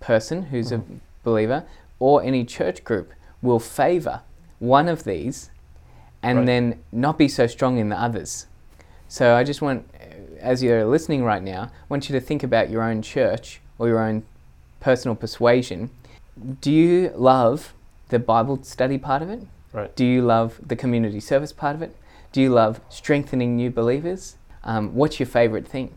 person 0.00 0.42
who's 0.42 0.72
a 0.72 0.78
mm-hmm. 0.78 0.96
believer 1.22 1.62
or 2.00 2.24
any 2.24 2.44
church 2.44 2.82
group 2.82 3.12
will 3.40 3.60
favor 3.60 4.22
one 4.58 4.88
of 4.88 5.04
these 5.04 5.50
and 6.22 6.38
Right. 6.38 6.46
then 6.46 6.78
not 6.92 7.16
be 7.18 7.28
so 7.28 7.46
strong 7.46 7.78
in 7.78 7.88
the 7.88 8.00
others. 8.00 8.46
So 9.08 9.34
I 9.34 9.44
just 9.44 9.62
want, 9.62 9.88
as 10.40 10.62
you're 10.62 10.84
listening 10.84 11.24
right 11.24 11.42
now, 11.42 11.64
I 11.64 11.84
want 11.88 12.08
you 12.10 12.12
to 12.18 12.20
think 12.20 12.42
about 12.42 12.68
your 12.70 12.82
own 12.82 13.02
church 13.02 13.60
or 13.78 13.88
your 13.88 14.00
own 14.00 14.24
personal 14.80 15.14
persuasion. 15.14 15.90
Do 16.60 16.70
you 16.70 17.12
love 17.14 17.72
the 18.08 18.18
Bible 18.18 18.62
study 18.62 18.98
part 18.98 19.22
of 19.22 19.30
it? 19.30 19.40
Right. 19.72 19.94
Do 19.96 20.04
you 20.04 20.22
love 20.22 20.60
the 20.66 20.76
community 20.76 21.20
service 21.20 21.52
part 21.52 21.74
of 21.74 21.82
it? 21.82 21.94
Do 22.32 22.40
you 22.40 22.50
love 22.50 22.80
strengthening 22.88 23.56
new 23.56 23.70
believers? 23.70 24.36
Um, 24.64 24.94
what's 24.94 25.18
your 25.18 25.26
favorite 25.26 25.66
thing? 25.66 25.94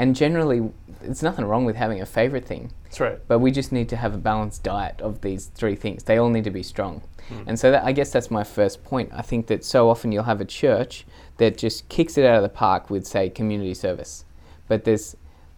And 0.00 0.16
generally, 0.16 0.70
it's 1.02 1.22
nothing 1.22 1.44
wrong 1.44 1.66
with 1.66 1.76
having 1.76 2.00
a 2.00 2.06
favorite 2.06 2.46
thing, 2.46 2.72
That's 2.84 3.00
right. 3.00 3.18
but 3.28 3.40
we 3.40 3.50
just 3.50 3.70
need 3.70 3.90
to 3.90 3.96
have 3.96 4.14
a 4.14 4.16
balanced 4.16 4.62
diet 4.62 4.98
of 5.02 5.20
these 5.20 5.48
three 5.48 5.76
things. 5.76 6.04
They 6.04 6.16
all 6.16 6.30
need 6.30 6.44
to 6.44 6.50
be 6.50 6.62
strong. 6.62 7.02
Mm. 7.28 7.44
And 7.48 7.58
so 7.58 7.70
that, 7.70 7.84
I 7.84 7.92
guess 7.92 8.10
that's 8.10 8.30
my 8.30 8.42
first 8.42 8.82
point. 8.82 9.10
I 9.12 9.20
think 9.20 9.46
that 9.48 9.62
so 9.62 9.90
often 9.90 10.10
you'll 10.10 10.22
have 10.22 10.40
a 10.40 10.46
church 10.46 11.04
that 11.36 11.58
just 11.58 11.86
kicks 11.90 12.16
it 12.16 12.24
out 12.24 12.36
of 12.36 12.42
the 12.42 12.48
park 12.48 12.88
with, 12.88 13.06
say, 13.06 13.28
community 13.28 13.74
service, 13.74 14.24
but 14.68 14.84
there's 14.84 15.16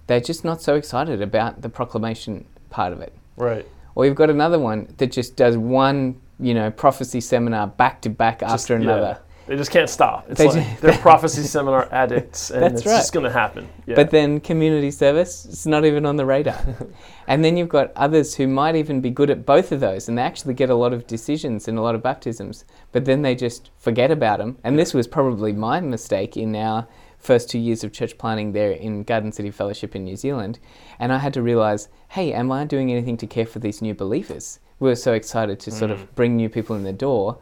they're 0.09 0.21
just 0.21 0.45
not 0.45 0.61
so 0.61 0.75
excited 0.75 1.23
about 1.23 1.63
the 1.63 1.69
proclamation 1.69 2.45
part 2.69 2.93
of 2.93 3.01
it. 3.01 3.13
Right. 3.37 3.65
Or 3.95 4.07
you've 4.07 4.17
got 4.17 4.29
another 4.29 4.59
one 4.59 4.93
that 4.97 5.13
just 5.13 5.37
does 5.37 5.57
one, 5.57 6.21
you 6.41 6.53
know, 6.53 6.73
prophecy 6.73 7.21
seminar 7.21 7.69
back 7.69 8.01
to 8.03 8.11
back 8.11 8.43
after 8.43 8.77
yeah. 8.77 9.19
They 9.47 9.57
just 9.57 9.71
can't 9.71 9.91
stop. 9.91 10.27
It's 10.31 10.39
They 10.39 10.47
like 10.49 10.81
they're 10.81 10.99
prophecy 10.99 11.43
seminar 11.43 11.89
addicts, 11.93 12.51
and 12.51 12.63
That's 12.63 12.75
it's 12.81 12.87
right. 12.87 12.97
just 12.99 13.13
going 13.13 13.25
to 13.25 13.31
happen. 13.33 13.69
Yeah. 13.87 13.97
But 13.97 14.11
then 14.11 14.39
community 14.41 14.91
service, 14.91 15.45
it's 15.45 15.67
not 15.67 15.85
even 15.85 16.07
on 16.07 16.17
the 16.17 16.25
radar. 16.25 16.61
and 17.27 17.45
then 17.45 17.57
you've 17.57 17.69
got 17.69 17.93
others 17.97 18.37
who 18.37 18.47
might 18.47 18.77
even 18.77 19.01
be 19.01 19.11
good 19.11 19.31
at 19.31 19.45
both 19.45 19.73
of 19.73 19.81
those 19.81 20.09
and 20.09 20.17
they 20.17 20.23
actually 20.23 20.55
get 20.55 20.71
a 20.71 20.75
lot 20.75 20.93
of 20.93 21.07
decisions 21.07 21.67
and 21.69 21.77
a 21.77 21.83
lot 21.83 21.95
of 21.95 22.03
baptisms, 22.03 22.65
but 22.93 23.05
then 23.05 23.23
they 23.23 23.35
just 23.35 23.71
forget 23.79 24.11
about 24.11 24.39
them. 24.39 24.59
And 24.63 24.79
this 24.79 24.95
was 24.95 25.07
probably 25.09 25.53
my 25.53 25.81
mistake 25.81 26.37
in 26.37 26.55
our 26.55 26.87
first 27.19 27.51
two 27.51 27.59
years 27.59 27.85
of 27.85 27.93
church 27.93 28.19
planning 28.19 28.53
there 28.53 28.71
in 28.73 29.03
Garden 29.05 29.33
City 29.33 29.51
Fellowship 29.51 29.95
in 29.97 30.05
New 30.05 30.17
Zealand. 30.17 30.59
And 30.99 31.13
I 31.13 31.19
had 31.19 31.33
to 31.35 31.43
realize, 31.43 31.89
hey, 32.11 32.33
am 32.33 32.51
I 32.53 32.65
doing 32.65 32.91
anything 32.93 33.17
to 33.19 33.27
care 33.27 33.47
for 33.47 33.59
these 33.61 33.81
new 33.83 33.95
believers? 33.95 34.59
We 34.81 34.89
were 34.89 34.97
so 34.97 35.13
excited 35.13 35.61
to 35.61 35.71
sort 35.71 35.91
Mm. 35.91 35.95
of 35.95 36.15
bring 36.17 36.37
new 36.37 36.49
people 36.49 36.75
in 36.77 36.83
the 36.83 36.93
door 36.93 37.39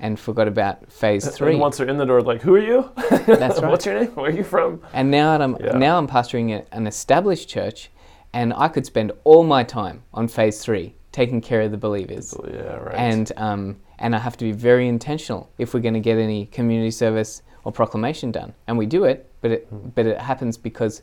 and 0.00 0.18
forgot 0.18 0.48
about 0.48 0.90
phase 0.92 1.26
And 1.26 1.34
three. 1.34 1.56
once 1.56 1.76
they're 1.78 1.88
in 1.88 1.96
the 1.96 2.04
door, 2.04 2.20
like, 2.22 2.42
who 2.42 2.54
are 2.54 2.58
you? 2.58 2.90
That's 3.26 3.60
right. 3.60 3.70
What's 3.70 3.86
your 3.86 3.98
name? 4.00 4.08
Where 4.14 4.30
are 4.30 4.34
you 4.34 4.44
from? 4.44 4.80
And 4.92 5.10
now 5.10 5.32
I'm 5.40 5.56
Yeah. 5.60 5.76
now 5.78 5.98
I'm 5.98 6.08
pastoring 6.08 6.64
an 6.72 6.86
established 6.86 7.48
church, 7.48 7.90
and 8.32 8.52
I 8.54 8.68
could 8.68 8.86
spend 8.86 9.12
all 9.24 9.44
my 9.44 9.62
time 9.64 10.02
on 10.12 10.28
phase 10.28 10.62
three, 10.64 10.94
taking 11.12 11.40
care 11.40 11.62
of 11.62 11.70
the 11.70 11.78
believers. 11.78 12.34
Yeah, 12.44 12.76
right. 12.76 12.94
And 12.94 13.32
um, 13.36 13.76
and 13.98 14.14
I 14.14 14.18
have 14.18 14.36
to 14.38 14.44
be 14.44 14.52
very 14.52 14.88
intentional 14.88 15.48
if 15.58 15.72
we're 15.72 15.80
going 15.80 15.94
to 15.94 16.00
get 16.00 16.18
any 16.18 16.46
community 16.46 16.90
service 16.90 17.42
or 17.62 17.70
proclamation 17.72 18.32
done. 18.32 18.52
And 18.66 18.76
we 18.76 18.86
do 18.86 19.04
it, 19.04 19.30
but 19.40 19.50
it 19.52 19.66
Hmm. 19.70 19.88
but 19.94 20.06
it 20.06 20.18
happens 20.18 20.58
because 20.58 21.02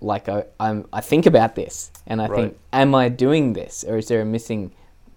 like 0.00 0.28
I, 0.28 0.44
I'm, 0.58 0.84
I 0.92 1.00
think 1.00 1.26
about 1.26 1.54
this 1.54 1.92
and 2.08 2.20
I 2.20 2.26
think, 2.26 2.58
am 2.72 2.92
I 2.92 3.08
doing 3.08 3.52
this 3.52 3.84
or 3.86 3.96
is 3.98 4.08
there 4.08 4.20
a 4.20 4.24
missing 4.24 4.72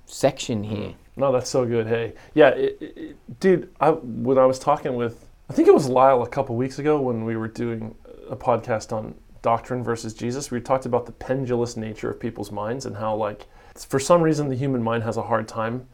section 0.06 0.64
here? 0.64 0.94
No, 1.16 1.32
that's 1.32 1.50
so 1.50 1.66
good. 1.66 1.88
Hey, 1.88 2.14
yeah, 2.34 2.50
it, 2.50 2.78
it, 2.82 3.40
dude. 3.40 3.74
I 3.80 3.92
when 3.92 4.38
I 4.38 4.46
was 4.46 4.60
talking 4.60 4.96
with, 4.96 5.28
I 5.50 5.54
think 5.54 5.68
it 5.68 5.74
was 5.74 5.88
Lyle 5.88 6.24
a 6.24 6.28
couple 6.30 6.56
weeks 6.56 6.80
ago 6.80 7.00
when 7.00 7.24
we 7.24 7.38
were 7.38 7.48
doing 7.48 7.96
a 8.30 8.36
podcast 8.36 8.92
on 8.92 9.16
doctrine 9.42 9.84
versus 9.84 10.14
Jesus. 10.14 10.52
We 10.52 10.60
talked 10.60 10.86
about 10.86 11.06
the 11.06 11.12
pendulous 11.12 11.78
nature 11.78 12.10
of 12.10 12.20
people's 12.20 12.52
minds 12.52 12.86
and 12.86 12.98
how, 12.98 13.16
like, 13.16 13.48
for 13.76 14.00
some 14.00 14.22
reason, 14.22 14.50
the 14.50 14.56
human 14.56 14.84
mind 14.84 15.04
has 15.04 15.18
a 15.18 15.24
hard 15.24 15.48
time 15.48 15.88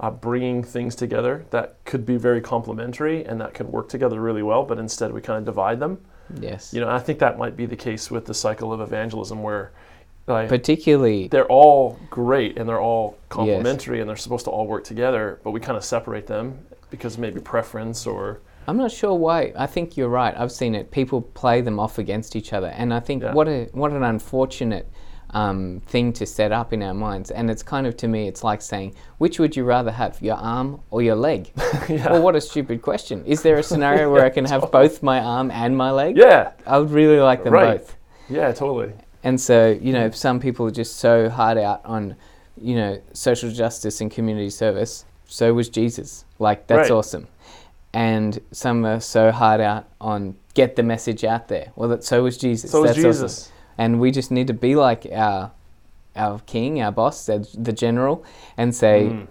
uh, 0.00 0.10
bringing 0.10 0.62
things 0.62 0.94
together 0.94 1.46
that 1.50 1.78
could 1.84 2.04
be 2.04 2.16
very 2.16 2.40
complementary 2.40 3.24
and 3.24 3.40
that 3.40 3.54
could 3.54 3.66
work 3.66 3.88
together 3.88 4.20
really 4.20 4.42
well. 4.42 4.64
But 4.64 4.78
instead, 4.78 5.12
we 5.12 5.20
kind 5.20 5.38
of 5.38 5.44
divide 5.44 5.80
them. 5.80 6.04
Yes. 6.40 6.74
You 6.74 6.80
know, 6.80 6.90
I 6.90 6.98
think 6.98 7.18
that 7.20 7.38
might 7.38 7.56
be 7.56 7.66
the 7.66 7.76
case 7.76 8.10
with 8.10 8.26
the 8.26 8.34
cycle 8.34 8.72
of 8.72 8.80
evangelism, 8.80 9.42
where 9.42 9.72
like 10.26 10.48
Particularly, 10.48 11.28
they're 11.28 11.46
all 11.46 11.98
great 12.10 12.58
and 12.58 12.68
they're 12.68 12.80
all 12.80 13.16
complementary 13.28 14.00
and 14.00 14.08
they're 14.08 14.16
supposed 14.16 14.44
to 14.46 14.50
all 14.50 14.66
work 14.66 14.84
together, 14.84 15.40
but 15.44 15.52
we 15.52 15.60
kind 15.60 15.76
of 15.76 15.84
separate 15.84 16.26
them 16.26 16.58
because 16.90 17.16
maybe 17.18 17.40
preference 17.40 18.06
or 18.06 18.40
I'm 18.68 18.76
not 18.76 18.90
sure 18.90 19.14
why. 19.14 19.52
I 19.56 19.66
think 19.66 19.96
you're 19.96 20.08
right. 20.08 20.34
I've 20.36 20.50
seen 20.50 20.74
it. 20.74 20.90
People 20.90 21.22
play 21.22 21.60
them 21.60 21.78
off 21.78 21.98
against 21.98 22.34
each 22.34 22.52
other, 22.52 22.66
and 22.68 22.92
I 22.92 22.98
think 22.98 23.22
Yeah. 23.22 23.32
what 23.32 23.46
a 23.46 23.68
what 23.72 23.92
an 23.92 24.02
unfortunate 24.02 24.90
um, 25.30 25.82
thing 25.86 26.12
to 26.14 26.24
set 26.26 26.50
up 26.52 26.72
in 26.72 26.82
our 26.82 26.94
minds. 26.94 27.30
And 27.30 27.50
it's 27.50 27.62
kind 27.62 27.86
of 27.86 27.96
to 27.98 28.08
me, 28.08 28.26
it's 28.28 28.42
like 28.44 28.62
saying, 28.62 28.94
which 29.18 29.38
would 29.40 29.54
you 29.56 29.64
rather 29.64 29.90
have, 29.90 30.20
your 30.22 30.36
arm 30.36 30.80
or 30.90 31.02
your 31.02 31.16
leg? 31.16 31.50
yeah, 31.88 32.10
Well, 32.12 32.22
what 32.22 32.36
a 32.36 32.40
stupid 32.40 32.80
question. 32.80 33.24
Is 33.26 33.42
there 33.42 33.56
a 33.58 33.62
scenario 33.62 34.10
where 34.10 34.24
I 34.24 34.30
can 34.36 34.44
have 34.46 34.70
both 34.70 35.02
my 35.02 35.20
arm 35.20 35.50
and 35.50 35.76
my 35.76 35.90
leg? 35.90 36.16
yeah, 36.16 36.52
I 36.66 36.78
would 36.78 36.90
really 36.90 37.18
like 37.18 37.42
them 37.44 37.52
Right. 37.52 37.78
both. 37.80 37.96
yeah, 38.28 38.52
totally. 38.52 38.92
And 39.26 39.40
so, 39.40 39.76
you 39.86 39.92
know, 39.92 40.08
some 40.12 40.38
people 40.38 40.66
are 40.66 40.70
just 40.82 40.96
so 40.98 41.28
hard 41.28 41.58
out 41.58 41.80
on, 41.84 42.14
you 42.60 42.76
know, 42.76 43.02
social 43.12 43.50
justice 43.50 44.00
and 44.00 44.08
community 44.08 44.50
service. 44.50 45.04
So 45.26 45.52
was 45.52 45.68
Jesus. 45.68 46.24
Like, 46.38 46.68
that's 46.68 46.90
Right. 46.90 46.96
awesome. 46.96 47.26
And 47.92 48.38
some 48.52 48.86
are 48.86 49.00
so 49.00 49.32
hard 49.32 49.60
out 49.60 49.86
on 50.00 50.36
get 50.54 50.76
the 50.76 50.84
message 50.84 51.24
out 51.24 51.48
there. 51.48 51.72
Well, 51.74 51.88
that, 51.88 52.04
so 52.04 52.22
was 52.22 52.36
Jesus. 52.38 52.70
So 52.70 52.84
that's 52.84 52.98
awesome. 52.98 53.10
Jesus. 53.10 53.50
And 53.76 53.98
we 53.98 54.12
just 54.12 54.30
need 54.30 54.46
to 54.46 54.54
be 54.54 54.76
like 54.76 55.06
our, 55.12 55.50
our 56.14 56.38
king, 56.46 56.80
our 56.80 56.92
boss, 56.92 57.26
the, 57.26 57.38
the 57.52 57.72
general, 57.72 58.24
and 58.56 58.72
say, 58.74 59.08
Mm. 59.10 59.26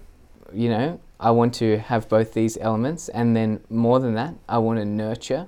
you 0.53 0.69
know, 0.69 0.99
I 1.21 1.31
want 1.31 1.53
to 1.55 1.77
have 1.77 2.09
both 2.09 2.33
these 2.33 2.57
elements, 2.59 3.07
and 3.07 3.33
then 3.33 3.61
more 3.69 4.01
than 4.01 4.13
that, 4.15 4.33
I 4.49 4.57
want 4.57 4.77
to 4.79 4.85
nurture 4.85 5.47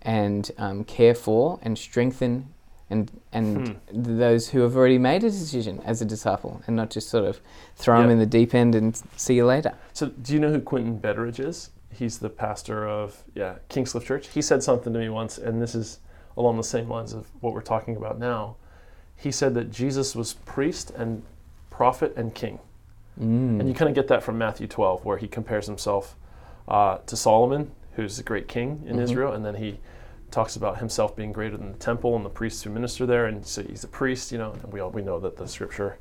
and 0.00 0.50
um, 0.56 0.84
care 0.84 1.14
for 1.14 1.58
and 1.62 1.76
strengthen 1.76 2.48
and 2.94 3.10
and 3.32 3.68
Hmm. 3.90 4.18
those 4.18 4.48
who 4.50 4.60
have 4.60 4.76
already 4.76 4.98
made 4.98 5.24
a 5.24 5.30
decision 5.30 5.80
as 5.84 6.00
a 6.00 6.04
disciple, 6.04 6.62
and 6.66 6.76
not 6.76 6.90
just 6.90 7.08
sort 7.10 7.24
of 7.24 7.40
throw 7.76 8.00
them 8.00 8.10
in 8.10 8.18
the 8.18 8.26
deep 8.26 8.54
end 8.54 8.74
and 8.74 9.00
see 9.16 9.34
you 9.34 9.44
later. 9.44 9.72
So, 9.92 10.06
do 10.08 10.32
you 10.32 10.38
know 10.40 10.50
who 10.52 10.60
Quentin 10.60 10.98
Betteridge 11.00 11.40
is? 11.40 11.70
He's 11.90 12.18
the 12.18 12.30
pastor 12.30 12.88
of 12.88 13.24
yeah 13.34 13.54
Kingscliff 13.68 14.04
Church. 14.04 14.28
He 14.28 14.42
said 14.42 14.62
something 14.62 14.92
to 14.92 14.98
me 14.98 15.08
once, 15.08 15.36
and 15.38 15.60
this 15.60 15.74
is 15.74 15.98
along 16.36 16.56
the 16.56 16.64
same 16.64 16.88
lines 16.88 17.12
of 17.12 17.26
what 17.40 17.52
we're 17.54 17.60
talking 17.74 17.96
about 17.96 18.18
now. 18.18 18.56
He 19.16 19.30
said 19.32 19.54
that 19.54 19.70
Jesus 19.70 20.14
was 20.16 20.34
priest 20.44 20.90
and 20.96 21.22
prophet 21.70 22.12
and 22.16 22.34
king. 22.34 22.58
Mm. 23.20 23.60
And 23.60 23.68
you 23.68 23.74
kind 23.74 23.88
of 23.88 23.94
get 23.94 24.08
that 24.08 24.22
from 24.24 24.38
Matthew 24.38 24.66
12, 24.66 25.04
where 25.04 25.18
he 25.18 25.28
compares 25.28 25.66
himself 25.66 26.16
uh, 26.66 26.98
to 27.06 27.16
Solomon, 27.16 27.70
who's 27.92 28.18
a 28.18 28.22
great 28.24 28.48
king 28.48 28.82
in 28.88 28.96
Mhm. 28.96 29.02
Israel, 29.02 29.32
and 29.32 29.44
then 29.44 29.54
he 29.56 29.78
talks 30.34 30.56
about 30.56 30.78
himself 30.78 31.14
being 31.16 31.32
greater 31.32 31.56
than 31.56 31.72
the 31.72 31.78
temple 31.78 32.16
and 32.16 32.24
the 32.24 32.30
priests 32.30 32.62
who 32.62 32.70
minister 32.70 33.06
there, 33.06 33.26
and 33.26 33.46
so 33.46 33.62
he's 33.62 33.84
a 33.84 33.88
priest, 33.88 34.32
you 34.32 34.38
know. 34.38 34.52
And 34.62 34.72
we 34.72 34.80
all 34.80 34.90
we 34.90 35.00
know 35.02 35.18
that 35.20 35.36
the 35.36 35.46
scripture 35.46 35.98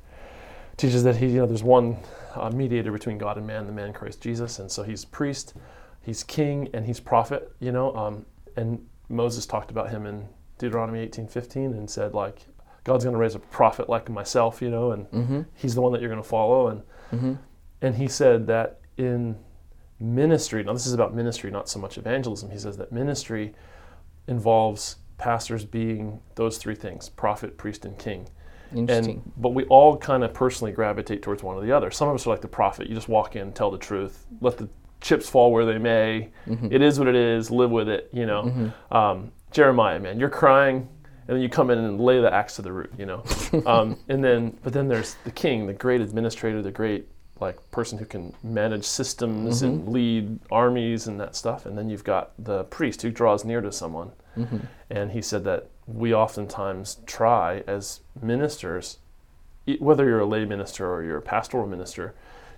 teaches 0.75 1.03
that 1.03 1.17
he, 1.17 1.27
you 1.27 1.37
know, 1.37 1.45
there's 1.45 1.63
one 1.63 1.97
uh, 2.35 2.49
mediator 2.49 2.91
between 2.91 3.17
God 3.19 3.37
and 3.37 3.45
man, 3.45 3.67
the 3.67 3.71
man 3.71 3.93
Christ 3.93 4.21
Jesus, 4.21 4.59
and 4.59 4.71
so 4.71 4.81
he's 4.83 5.05
priest, 5.05 5.53
he's 6.01 6.23
king, 6.23 6.67
and 6.73 6.85
he's 6.85 6.99
prophet, 6.99 7.51
you 7.59 7.71
know. 7.71 7.95
Um, 7.95 8.25
and 8.55 8.83
Moses 9.07 9.45
talked 9.45 9.69
about 9.71 9.89
him 9.91 10.05
in 10.07 10.27
Deuteronomy 10.57 11.07
18:15 11.07 11.55
and 11.77 11.89
said 11.89 12.13
like, 12.13 12.39
God's 12.83 13.03
going 13.03 13.13
to 13.13 13.19
raise 13.19 13.35
a 13.35 13.39
prophet 13.39 13.87
like 13.87 14.09
myself, 14.09 14.61
you 14.61 14.69
know, 14.71 14.91
and 14.91 15.05
Mm-hmm. 15.11 15.41
he's 15.53 15.75
the 15.75 15.81
one 15.81 15.91
that 15.93 16.01
you're 16.01 16.09
going 16.09 16.21
to 16.23 16.27
follow, 16.27 16.67
and 16.69 16.81
Mm-hmm. 17.13 17.33
and 17.83 17.95
he 17.95 18.07
said 18.07 18.47
that 18.47 18.79
in 18.97 19.35
ministry, 19.99 20.63
now 20.63 20.73
this 20.73 20.87
is 20.87 20.93
about 20.93 21.13
ministry, 21.13 21.51
not 21.51 21.69
so 21.69 21.79
much 21.79 21.97
evangelism. 21.99 22.49
He 22.49 22.57
says 22.57 22.77
that 22.77 22.91
ministry 22.91 23.53
involves 24.27 24.97
pastors 25.17 25.65
being 25.65 26.19
those 26.35 26.57
three 26.57 26.75
things 26.75 27.09
prophet, 27.09 27.57
priest, 27.57 27.85
and 27.85 27.97
king. 27.97 28.27
Interesting. 28.75 29.15
And, 29.15 29.31
but 29.37 29.49
we 29.49 29.65
all 29.65 29.95
kind 29.97 30.23
of 30.23 30.33
personally 30.33 30.71
gravitate 30.71 31.21
towards 31.21 31.43
one 31.43 31.55
or 31.55 31.61
the 31.61 31.71
other. 31.71 31.91
Some 31.91 32.09
of 32.09 32.15
us 32.15 32.25
are 32.25 32.31
like 32.31 32.41
the 32.41 32.47
prophet. 32.47 32.87
You 32.87 32.95
just 32.95 33.07
walk 33.09 33.35
in, 33.35 33.51
tell 33.53 33.69
the 33.69 33.77
truth, 33.77 34.25
let 34.41 34.57
the 34.57 34.67
chips 34.99 35.29
fall 35.29 35.51
where 35.51 35.65
they 35.65 35.77
may. 35.77 36.29
Mhm. 36.47 36.71
It 36.71 36.81
is 36.81 36.97
what 36.97 37.07
it 37.07 37.15
is, 37.15 37.51
live 37.51 37.69
with 37.71 37.87
it, 37.87 38.09
you 38.11 38.25
know. 38.25 38.43
Mhm. 38.43 38.95
Um, 38.95 39.31
Jeremiah, 39.51 39.99
man, 39.99 40.19
you're 40.19 40.29
crying, 40.29 40.87
and 41.27 41.35
then 41.35 41.41
you 41.41 41.49
come 41.49 41.69
in 41.69 41.77
and 41.77 42.01
lay 42.01 42.19
the 42.19 42.33
axe 42.33 42.55
to 42.55 42.61
the 42.63 42.71
root, 42.71 42.91
you 42.97 43.05
know. 43.05 43.23
um, 43.67 43.97
and 44.09 44.23
then, 44.23 44.57
but 44.63 44.73
then 44.73 44.87
there's 44.87 45.15
the 45.23 45.31
king, 45.31 45.67
the 45.67 45.73
great 45.73 46.01
administrator, 46.01 46.61
the 46.61 46.71
great 46.71 47.07
like 47.39 47.71
person 47.71 47.97
who 47.97 48.05
can 48.05 48.33
manage 48.43 48.85
systems 48.85 49.61
and 49.63 49.89
lead 49.89 50.39
armies 50.51 51.07
and 51.07 51.19
that 51.19 51.35
stuff. 51.35 51.65
And 51.65 51.77
then 51.77 51.89
you've 51.89 52.03
got 52.03 52.31
the 52.37 52.63
priest 52.65 53.01
who 53.01 53.11
draws 53.11 53.43
near 53.43 53.61
to 53.61 53.71
someone. 53.71 54.11
Mm-hmm. 54.37 54.57
And 54.89 55.11
he 55.11 55.21
said 55.21 55.43
that 55.43 55.69
we 55.87 56.13
oftentimes 56.13 56.99
try 57.05 57.63
as 57.67 58.01
ministers, 58.21 58.99
whether 59.79 60.05
you're 60.05 60.19
a 60.19 60.25
lay 60.25 60.45
minister 60.45 60.91
or 60.91 61.03
you're 61.03 61.17
a 61.17 61.21
pastoral 61.21 61.67
minister, 61.67 62.13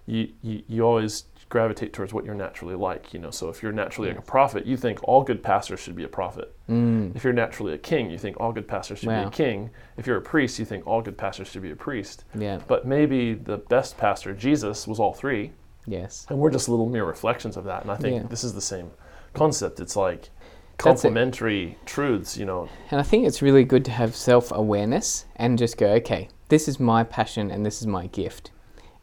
you, 0.06 0.30
you, 0.44 0.64
you 0.68 0.84
always 0.84 1.26
gravitate 1.50 1.94
towards 1.94 2.14
what 2.14 2.26
you're 2.26 2.34
naturally 2.36 2.76
like. 2.76 3.14
You 3.14 3.20
know, 3.20 3.32
so 3.32 3.50
if 3.50 3.62
you're 3.62 3.72
naturally 3.72 4.10
like 4.10 4.18
a 4.18 4.22
prophet, 4.22 4.66
you 4.66 4.78
think 4.78 5.00
all 5.04 5.24
good 5.24 5.44
pastors 5.44 5.80
should 5.80 5.96
be 5.96 6.04
a 6.04 6.08
prophet. 6.10 6.54
Mm. 6.70 7.16
If 7.16 7.24
you're 7.24 7.34
naturally 7.34 7.74
a 7.74 7.78
king, 7.78 8.10
you 8.10 8.18
think 8.18 8.40
all 8.40 8.52
good 8.52 8.68
pastors 8.68 9.00
should 9.00 9.10
be 9.10 9.16
a 9.16 9.30
king. 9.30 9.70
If 9.98 10.08
you're 10.08 10.18
a 10.18 10.22
priest, 10.22 10.58
you 10.60 10.66
think 10.66 10.86
all 10.88 11.02
good 11.02 11.18
pastors 11.18 11.48
should 11.48 11.62
be 11.62 11.72
a 11.72 11.76
priest. 11.76 12.24
Yeah. 12.38 12.60
But 12.68 12.86
maybe 12.88 13.34
the 13.36 13.58
best 13.58 13.98
pastor, 13.98 14.34
Jesus, 14.34 14.88
was 14.88 15.00
all 15.00 15.14
three, 15.14 15.52
Yes. 15.86 16.26
and 16.30 16.40
we're 16.40 16.50
just 16.52 16.68
little 16.68 16.90
mere 16.90 17.06
reflections 17.06 17.58
of 17.58 17.64
that. 17.66 17.84
And 17.84 17.92
I 17.92 17.96
think 17.96 18.22
Yeah. 18.24 18.28
this 18.28 18.44
is 18.44 18.54
the 18.54 18.62
same 18.62 18.92
concept. 19.34 19.80
It's 19.80 19.96
like 19.96 20.30
complementary 20.78 21.78
truths, 21.86 22.38
you 22.38 22.46
know. 22.46 22.70
And 22.92 23.00
I 23.00 23.04
think 23.04 23.26
it's 23.26 23.42
really 23.42 23.64
good 23.64 23.86
to 23.86 23.92
have 23.92 24.16
self 24.16 24.52
awareness 24.52 25.26
and 25.36 25.58
just 25.58 25.78
go, 25.78 25.88
okay, 25.94 26.30
this 26.50 26.68
is 26.68 26.80
my 26.80 27.04
passion 27.04 27.52
and 27.52 27.66
this 27.66 27.82
is 27.82 27.88
my 27.88 28.08
gift. 28.08 28.52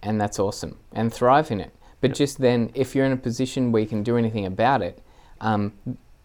And 0.03 0.21
that's 0.21 0.39
awesome. 0.39 0.79
And 0.93 1.13
thrive 1.13 1.51
in 1.51 1.61
it. 1.61 1.73
But 2.03 2.11
Yeah. 2.11 2.15
just 2.15 2.39
then, 2.39 2.71
if 2.75 2.95
you're 2.95 3.07
in 3.07 3.13
a 3.13 3.17
position 3.17 3.73
where 3.73 3.81
you 3.81 3.89
can 3.89 4.03
do 4.03 4.19
anything 4.19 4.45
about 4.45 4.83
it, 4.83 4.99
um, 5.41 5.73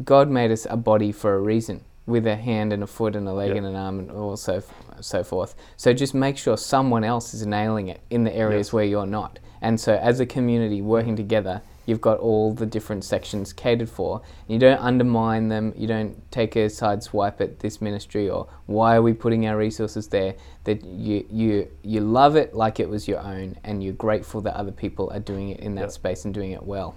God 0.03 0.29
made 0.29 0.51
us 0.51 0.67
a 0.69 0.75
body 0.75 1.12
for 1.13 1.34
a 1.36 1.39
reason 1.39 1.81
with 2.05 2.27
a 2.27 2.36
hand 2.36 2.74
and 2.74 2.84
a 2.84 2.88
foot 2.88 3.15
and 3.15 3.27
a 3.27 3.34
leg 3.34 3.51
Yeah. 3.51 3.57
and 3.57 3.65
an 3.67 3.75
arm 3.75 4.00
and 4.00 4.12
all 4.12 4.36
so, 4.38 4.62
so 5.01 5.24
forth. 5.24 5.55
So 5.77 5.93
just 5.93 6.13
make 6.13 6.38
sure 6.38 6.57
someone 6.57 7.03
else 7.03 7.34
is 7.34 7.46
nailing 7.46 7.88
it 7.88 8.00
in 8.10 8.24
the 8.25 8.36
areas 8.36 8.67
Yes. 8.67 8.74
where 8.74 8.86
you're 8.86 9.05
not. 9.05 9.39
And 9.62 9.79
so, 9.79 9.96
as 9.96 10.19
a 10.19 10.25
community 10.25 10.81
working 10.81 11.15
together, 11.15 11.62
you've 11.88 12.01
got 12.01 12.20
all 12.20 12.53
the 12.53 12.65
different 12.67 13.03
sections 13.03 13.51
catered 13.51 13.89
for. 13.89 14.22
You 14.48 14.60
don't 14.60 14.79
undermine 14.79 15.48
them. 15.48 15.74
You 15.75 15.88
don't 15.88 16.32
take 16.32 16.56
a 16.56 16.70
side 16.70 17.01
swipe 17.01 17.41
at 17.41 17.60
this 17.60 17.82
ministry 17.82 18.29
or 18.29 18.48
why 18.67 18.96
are 18.96 19.01
we 19.01 19.13
putting 19.13 19.48
our 19.48 19.58
resources 19.58 20.08
there. 20.10 20.36
That 20.65 20.84
you 20.86 21.25
you 21.32 21.67
you 21.82 22.01
love 22.01 22.36
it 22.36 22.53
like 22.53 22.79
it 22.79 22.88
was 22.88 23.08
your 23.08 23.20
own, 23.22 23.58
and 23.63 23.84
you're 23.84 23.94
grateful 23.94 24.41
that 24.41 24.53
other 24.56 24.72
people 24.72 25.10
are 25.12 25.20
doing 25.20 25.50
it 25.50 25.62
in 25.62 25.74
that 25.75 25.82
Yeah. 25.82 25.88
space 25.88 26.25
and 26.25 26.34
doing 26.34 26.51
it 26.51 26.62
well. 26.62 26.94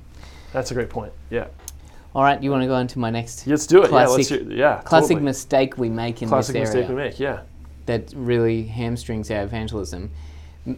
That's 0.52 0.70
a 0.72 0.74
great 0.74 0.90
point. 0.90 1.12
Yeah. 1.30 1.46
All 2.12 2.24
right, 2.24 2.42
you 2.42 2.50
want 2.50 2.64
to 2.64 2.66
go 2.66 2.74
on 2.74 2.88
to 2.88 2.98
my 2.98 3.08
next 3.10 3.46
Let's 3.46 3.68
do 3.68 3.84
it. 3.84 3.90
yeah, 3.92 3.96
let's 4.08 4.14
Classic- 4.28 4.40
hear, 4.48 4.52
yeah. 4.52 4.80
classic 4.84 5.08
totally. 5.10 5.24
mistake 5.24 5.78
we 5.78 5.88
make 5.88 6.20
in 6.22 6.28
Classic 6.28 6.54
this 6.54 6.70
area 6.74 6.88
Classic 6.88 6.96
mistake 6.96 6.96
we 6.96 7.02
make. 7.02 7.20
Yeah. 7.20 7.42
that 7.86 8.12
really 8.16 8.64
hamstrings 8.64 9.30
our 9.30 9.42
evangelism. 9.44 10.10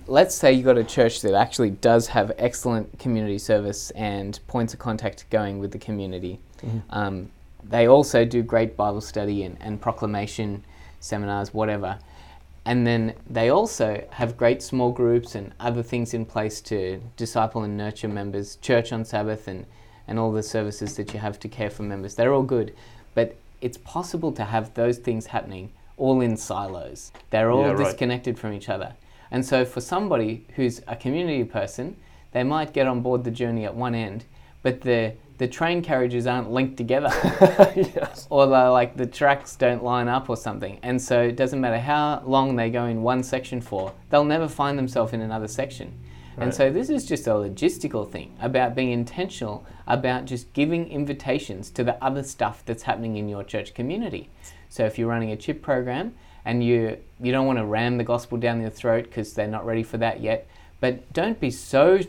Let's 0.07 0.35
say 0.35 0.53
you've 0.53 0.65
got 0.65 0.79
a 0.79 0.85
church 0.85 1.23
that 1.23 1.35
actually 1.35 1.71
does 1.71 2.07
have 2.09 2.33
excellent 2.39 2.99
community 2.99 3.39
service 3.39 3.91
and 3.93 4.39
points 4.47 4.73
of 4.73 4.79
contact 4.79 5.29
going 5.31 5.59
with 5.59 5.73
the 5.73 5.79
community. 5.79 6.39
Um, 6.91 7.31
they 7.65 7.89
also 7.89 8.25
do 8.25 8.43
great 8.43 8.77
Bible 8.77 9.01
study 9.01 9.43
and, 9.43 9.57
and 9.61 9.81
proclamation 9.81 10.65
seminars, 11.01 11.53
whatever. 11.53 11.99
And 12.65 12.87
then 12.87 13.15
they 13.29 13.49
also 13.49 14.05
have 14.11 14.37
great 14.37 14.63
small 14.63 14.93
groups 14.93 15.35
and 15.35 15.53
other 15.59 15.83
things 15.83 16.15
in 16.15 16.25
place 16.25 16.61
to 16.63 17.01
disciple 17.17 17.65
and 17.65 17.77
nurture 17.77 18.07
members, 18.09 18.57
church 18.57 18.93
on 18.93 19.05
Sabbath, 19.05 19.49
and, 19.49 19.67
and 20.07 20.17
all 20.19 20.31
the 20.31 20.45
services 20.45 20.95
that 20.97 21.13
you 21.13 21.19
have 21.19 21.41
to 21.41 21.49
care 21.49 21.71
for 21.71 21.83
members. 21.83 22.15
They're 22.15 22.33
all 22.33 22.45
good. 22.45 22.73
But 23.15 23.35
it's 23.61 23.79
possible 23.79 24.31
to 24.33 24.45
have 24.45 24.73
those 24.75 24.99
things 24.99 25.27
happening 25.27 25.73
all 25.97 26.21
in 26.21 26.37
silos. 26.37 27.11
They're 27.31 27.51
all 27.51 27.63
Yeah, 27.63 27.73
right. 27.73 27.85
disconnected 27.85 28.39
from 28.39 28.53
each 28.53 28.69
other. 28.69 28.95
And 29.33 29.45
so 29.45 29.65
for 29.65 29.81
somebody 29.81 30.47
who's 30.55 30.83
a 30.87 30.95
community 30.95 31.43
person, 31.43 31.97
they 32.33 32.45
might 32.45 32.73
get 32.73 32.87
on 32.87 33.01
board 33.01 33.25
the 33.25 33.31
journey 33.31 33.65
at 33.65 33.75
one 33.75 33.95
end, 33.95 34.27
but 34.63 34.83
the, 34.83 35.15
the 35.39 35.49
train 35.49 35.83
carriages 35.83 36.27
aren't 36.27 36.51
linked 36.51 36.77
together 36.77 37.09
yes. 37.75 38.27
or 38.31 38.47
the, 38.47 38.71
like 38.71 38.95
the 38.97 39.07
tracks 39.07 39.57
don't 39.57 39.83
line 39.83 40.07
up 40.07 40.29
or 40.29 40.37
something. 40.37 40.79
And 40.83 41.01
so 41.01 41.23
it 41.23 41.37
doesn't 41.37 41.61
matter 41.61 41.79
how 41.79 42.23
long 42.27 42.57
they 42.57 42.69
go 42.71 42.85
in 42.85 43.03
one 43.03 43.23
section 43.23 43.63
for, 43.63 43.93
they'll 44.11 44.23
never 44.23 44.47
find 44.47 44.79
themselves 44.79 45.15
in 45.15 45.23
another 45.23 45.49
section. 45.49 45.99
And 46.39 46.55
so 46.55 46.71
this 46.71 46.89
is 46.89 47.05
just 47.05 47.27
a 47.27 47.31
logistical 47.31 48.11
thing 48.11 48.35
about 48.41 48.75
being 48.75 48.91
intentional 48.91 49.67
about 49.87 50.25
just 50.25 50.53
giving 50.55 50.91
invitations 50.91 51.71
to 51.71 51.85
the 51.85 52.03
other 52.03 52.23
stuff 52.23 52.63
that's 52.65 52.85
happening 52.85 53.17
in 53.17 53.29
your 53.29 53.45
church 53.45 53.75
community. 53.75 54.31
So 54.69 54.87
if 54.87 54.99
you're 54.99 55.09
running 55.09 55.31
a 55.31 55.37
chip 55.37 55.61
program 55.61 56.15
and 56.45 56.65
you 56.65 56.97
you 57.21 57.33
don't 57.33 57.47
want 57.47 57.59
to 57.59 57.65
ram 57.65 57.99
the 57.99 58.05
gospel 58.05 58.39
down 58.39 58.61
their 58.61 58.71
throat 58.71 59.05
because 59.05 59.33
they're 59.35 59.47
not 59.47 59.65
ready 59.65 59.83
for 59.83 59.97
that 59.99 60.21
yet, 60.21 60.47
but 60.81 61.13
don't 61.13 61.39
be 61.41 61.51
so 61.51 62.01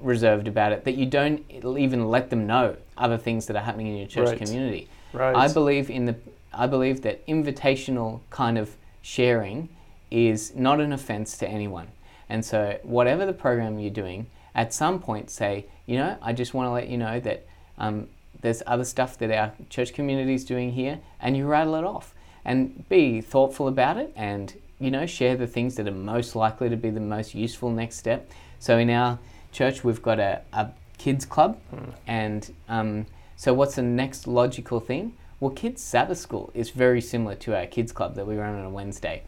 reserved 0.00 0.48
about 0.48 0.72
it 0.72 0.84
that 0.84 0.94
you 0.94 1.04
don't 1.06 1.44
even 1.50 2.08
let 2.08 2.30
them 2.30 2.46
know 2.46 2.76
other 2.96 3.18
things 3.18 3.46
that 3.46 3.56
are 3.56 3.62
happening 3.62 3.88
in 3.88 3.96
your 3.96 4.06
church 4.06 4.28
Right. 4.28 4.38
community. 4.38 4.88
Right. 5.12 5.34
I 5.36 5.52
believe 5.52 5.90
in 5.90 6.06
the 6.06 6.16
I 6.52 6.66
believe 6.66 7.02
that 7.02 7.24
invitational 7.26 8.20
kind 8.30 8.58
of 8.58 8.76
sharing 9.02 9.68
is 10.10 10.54
not 10.56 10.80
an 10.80 10.92
offense 10.92 11.38
to 11.38 11.48
anyone. 11.48 11.88
And 12.28 12.44
so 12.44 12.78
whatever 12.82 13.24
the 13.26 13.32
program 13.32 13.78
you're 13.78 13.90
doing, 13.90 14.26
at 14.54 14.74
some 14.74 14.98
point 15.00 15.30
say, 15.30 15.66
you 15.86 15.96
know, 15.96 16.16
I 16.22 16.32
just 16.32 16.54
want 16.54 16.66
to 16.66 16.70
let 16.70 16.88
you 16.88 16.98
know 16.98 17.20
that 17.20 17.46
um, 17.78 18.08
there's 18.40 18.62
other 18.66 18.84
stuff 18.84 19.18
that 19.18 19.30
our 19.30 19.52
church 19.68 19.92
community 19.94 20.34
is 20.34 20.44
doing 20.44 20.72
here, 20.72 20.98
and 21.20 21.36
you 21.36 21.46
rattle 21.46 21.74
it 21.76 21.84
off. 21.84 22.14
And 22.44 22.88
be 22.88 23.20
thoughtful 23.20 23.68
about 23.68 23.96
it 23.98 24.12
and, 24.16 24.54
you 24.78 24.90
know, 24.90 25.06
share 25.06 25.36
the 25.36 25.46
things 25.46 25.74
that 25.76 25.86
are 25.86 25.92
most 25.92 26.34
likely 26.34 26.68
to 26.68 26.76
be 26.76 26.90
the 26.90 27.00
most 27.00 27.34
useful 27.34 27.70
next 27.70 27.96
step. 27.96 28.30
So 28.58 28.78
in 28.78 28.90
our 28.90 29.18
church, 29.52 29.84
we've 29.84 30.02
got 30.02 30.18
a, 30.18 30.42
a 30.52 30.70
kids 30.98 31.24
club, 31.24 31.58
and 32.06 32.52
um, 32.68 33.06
so 33.36 33.54
what's 33.54 33.76
the 33.76 33.82
next 33.82 34.26
logical 34.26 34.80
thing? 34.80 35.14
Well, 35.40 35.50
Kids 35.50 35.82
Sabbath 35.82 36.18
School 36.18 36.50
is 36.52 36.68
very 36.68 37.00
similar 37.00 37.34
to 37.36 37.56
our 37.56 37.66
kids 37.66 37.90
club 37.90 38.14
that 38.16 38.26
we 38.26 38.36
run 38.36 38.54
on 38.54 38.66
a 38.66 38.70
Wednesday. 38.70 39.22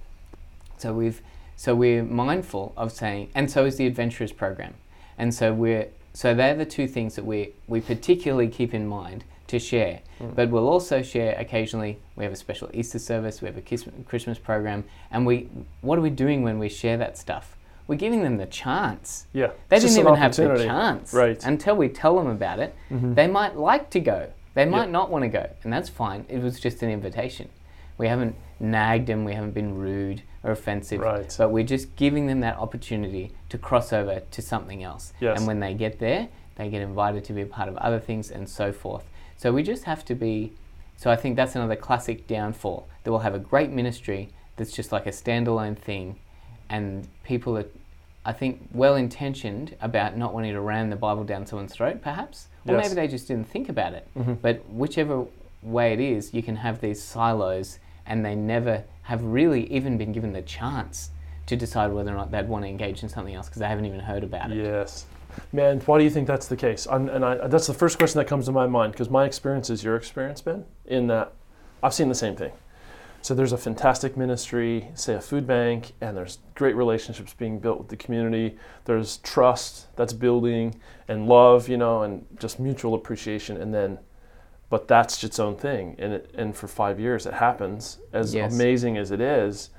So 0.76 0.92
we've 0.92 1.23
so 1.57 1.75
we're 1.75 2.02
mindful 2.02 2.75
of 2.76 2.92
saying, 2.92 3.31
and 3.35 3.50
so 3.50 3.64
is 3.64 3.76
the 3.76 3.87
Adventurers 3.87 4.33
program, 4.33 4.75
and 5.16 5.35
so 5.35 5.54
we're 5.54 5.88
so 6.12 6.35
they're 6.35 6.54
the 6.54 6.66
two 6.66 6.87
things 6.87 7.14
that 7.16 7.25
we 7.25 7.54
we 7.66 7.81
particularly 7.81 8.49
keep 8.49 8.75
in 8.75 8.87
mind 8.87 9.25
to 9.52 9.59
share. 9.59 10.00
But 10.35 10.50
we'll 10.50 10.68
also 10.68 11.02
share 11.02 11.35
occasionally. 11.38 11.99
We 12.16 12.25
have 12.25 12.32
a 12.32 12.37
special 12.37 12.71
Easter 12.73 12.99
service. 12.99 13.40
We 13.42 13.47
have 13.47 13.56
a 13.56 14.02
Christmas 14.04 14.38
program, 14.38 14.85
and 15.11 15.26
we 15.26 15.49
what 15.80 15.99
are 15.99 16.02
we 16.02 16.11
doing 16.11 16.42
when 16.42 16.59
we 16.59 16.68
share 16.68 16.97
that 16.99 17.18
stuff? 17.18 17.56
We're 17.88 17.97
giving 17.97 18.23
them 18.23 18.37
the 18.38 18.47
chance. 18.47 19.26
Yeah. 19.32 19.50
They 19.68 19.78
didn't 19.80 19.99
even 19.99 20.14
have 20.14 20.35
the 20.37 20.54
chance 20.64 21.12
Right. 21.12 21.38
Mm-hmm. 21.38 21.49
until 21.49 21.76
we 21.76 21.88
tell 21.88 22.16
them 22.16 22.28
about 22.28 22.59
it. 22.61 22.75
They 22.90 23.26
might 23.26 23.56
like 23.56 23.90
to 23.90 24.00
go. 24.00 24.30
They 24.54 24.64
might 24.64 24.90
not 24.90 25.11
want 25.11 25.23
to 25.25 25.28
go, 25.28 25.50
and 25.64 25.73
that's 25.73 25.88
fine. 25.88 26.25
It 26.28 26.40
was 26.42 26.61
just 26.61 26.82
an 26.82 26.90
invitation. 26.90 27.49
We 27.99 28.06
haven't 28.09 28.35
nagged 28.61 29.06
them. 29.09 29.25
We 29.25 29.35
haven't 29.35 29.52
been 29.54 29.75
rude 29.76 30.23
or 30.44 30.52
offensive. 30.52 31.00
Right. 31.00 31.35
But 31.37 31.50
we're 31.50 31.64
just 31.76 31.94
giving 31.97 32.26
them 32.26 32.40
that 32.40 32.56
opportunity 32.56 33.32
to 33.50 33.59
cross 33.59 33.92
over 33.92 34.21
to 34.30 34.42
something 34.42 34.82
else. 34.82 35.12
Yes. 35.21 35.37
And 35.38 35.47
when 35.47 35.61
they 35.61 35.75
get 35.75 35.99
there, 35.99 36.28
they 36.56 36.68
get 36.68 36.82
invited 36.82 37.25
to 37.25 37.32
be 37.32 37.42
a 37.42 37.47
part 37.47 37.68
of 37.68 37.76
other 37.78 37.99
things 37.99 38.30
and 38.30 38.49
so 38.49 38.73
forth. 38.73 39.04
So 39.42 39.52
we 39.52 39.64
just 39.64 39.82
have 39.84 40.04
to 40.04 40.14
be. 40.14 40.52
So 40.96 41.11
I 41.11 41.16
think 41.16 41.34
that's 41.34 41.56
another 41.56 41.75
classic 41.75 42.28
downfall. 42.28 42.87
That 43.02 43.11
we'll 43.11 43.26
have 43.26 43.34
a 43.34 43.40
great 43.40 43.70
ministry 43.70 44.28
that's 44.54 44.70
just 44.70 44.92
like 44.92 45.04
a 45.06 45.11
standalone 45.11 45.76
thing, 45.76 46.14
and 46.68 47.08
people 47.25 47.58
are, 47.58 47.64
I 48.25 48.32
think, 48.34 48.68
well 48.72 48.94
intentioned 48.94 49.75
about 49.80 50.16
not 50.16 50.32
wanting 50.32 50.52
to 50.52 50.61
ram 50.61 50.90
the 50.90 50.96
Bible 50.96 51.25
down 51.25 51.44
someone's 51.44 51.72
throat, 51.72 52.02
perhaps, 52.02 52.46
or 52.68 52.76
Yes. 52.76 52.84
maybe 52.84 52.94
they 52.94 53.08
just 53.08 53.26
didn't 53.26 53.49
think 53.49 53.68
about 53.68 53.94
it. 53.94 54.06
Mhm. 54.16 54.40
But 54.40 54.64
whichever 54.70 55.26
way 55.61 55.92
it 55.92 55.99
is, 55.99 56.32
you 56.32 56.44
can 56.44 56.54
have 56.54 56.80
these 56.80 57.02
silos, 57.02 57.80
and 58.06 58.25
they 58.25 58.37
never 58.37 58.84
have 59.02 59.25
really 59.25 59.64
even 59.72 59.99
been 59.99 60.12
given 60.12 60.32
the 60.34 60.42
chance 60.42 61.11
to 61.46 61.56
decide 61.56 61.92
whether 61.92 62.12
or 62.12 62.16
not 62.16 62.30
they'd 62.30 62.49
want 62.49 62.64
to 62.64 62.68
engage 62.68 63.02
in 63.02 63.08
something 63.08 63.34
else 63.34 63.49
because 63.49 63.58
they 63.58 63.66
haven't 63.66 63.87
even 63.87 63.99
heard 63.99 64.22
about 64.22 64.52
it. 64.52 64.58
Yes. 64.58 65.06
Man, 65.52 65.80
why 65.80 65.98
do 65.98 66.04
you 66.04 66.10
think 66.10 66.26
that's 66.26 66.46
the 66.46 66.56
case? 66.56 66.86
i 66.86 66.96
and 66.96 67.24
I, 67.24 67.46
that's 67.46 67.66
the 67.66 67.74
first 67.74 67.98
question 67.98 68.18
that 68.18 68.26
comes 68.26 68.46
to 68.46 68.52
my 68.52 68.66
mind 68.66 68.92
because 68.92 69.11
my 69.11 69.24
experience 69.24 69.70
is 69.70 69.85
your 69.85 69.96
experience, 69.96 70.40
Ben, 70.40 70.64
in 70.87 71.07
that 71.09 71.33
I've 71.83 71.94
seen 71.94 72.09
the 72.09 72.14
same 72.14 72.37
thing. 72.37 72.52
So 73.22 73.35
there's 73.35 73.52
a 73.52 73.59
fantastic 73.59 74.16
ministry, 74.16 74.88
say 74.94 75.14
a 75.14 75.20
food 75.20 75.46
bank, 75.46 75.92
and 76.00 76.16
there's 76.16 76.38
great 76.57 76.74
relationships 76.74 77.35
being 77.35 77.61
built 77.61 77.78
with 77.78 77.88
the 77.88 77.96
community. 77.96 78.57
There's 78.85 79.18
trust 79.18 79.94
that's 79.94 80.12
building 80.12 80.80
and 81.07 81.28
love, 81.28 81.68
you 81.68 81.76
know, 81.76 82.02
and 82.02 82.26
just 82.40 82.59
mutual 82.59 82.94
appreciation. 82.94 83.57
And 83.57 83.72
then, 83.72 83.98
but 84.70 84.88
that's 84.88 85.22
its 85.22 85.38
own 85.38 85.54
thing. 85.57 85.94
And 86.00 86.14
it, 86.14 86.35
and 86.37 86.57
for 86.57 86.66
five 86.66 86.98
years 86.98 87.24
it 87.24 87.35
happens, 87.35 87.98
as 88.12 88.35
Yes. 88.35 88.52
amazing 88.52 88.96
as 88.96 89.12
it 89.12 89.20
is, 89.20 89.70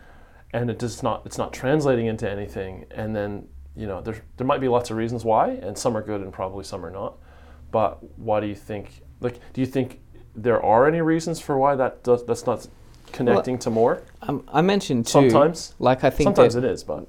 and 0.53 0.69
it 0.69 0.79
does 0.79 1.03
not 1.03 1.23
it's 1.25 1.37
not 1.37 1.51
translating 1.51 2.05
into 2.05 2.29
anything. 2.29 2.85
And 2.91 3.13
then 3.13 3.49
you 3.75 3.87
know 3.87 4.01
there 4.01 4.15
there 4.37 4.47
might 4.47 4.61
be 4.61 4.67
lots 4.67 4.89
of 4.91 4.97
reasons 4.97 5.23
why, 5.25 5.49
and 5.49 5.77
some 5.77 5.95
are 5.97 6.01
good 6.01 6.21
and 6.21 6.31
probably 6.31 6.63
some 6.63 6.85
are 6.85 6.91
not. 6.91 7.17
But 7.71 7.99
why 8.19 8.39
do 8.39 8.47
you 8.47 8.55
think? 8.55 9.01
Like, 9.19 9.39
do 9.53 9.61
you 9.61 9.67
think 9.67 9.99
there 10.35 10.61
are 10.63 10.87
any 10.87 11.01
reasons 11.01 11.39
for 11.39 11.57
why 11.57 11.75
that 11.75 12.03
does, 12.03 12.25
that's 12.25 12.45
not 12.45 12.67
connecting 13.11 13.57
to 13.59 13.69
more? 13.69 14.03
Um, 14.21 14.43
I 14.51 14.61
mentioned 14.61 15.05
too, 15.07 15.29
Sometimes, 15.29 15.73
like 15.79 16.03
I 16.03 16.09
think 16.09 16.27
sometimes 16.27 16.55
it 16.55 16.63
is, 16.63 16.83
but 16.83 17.07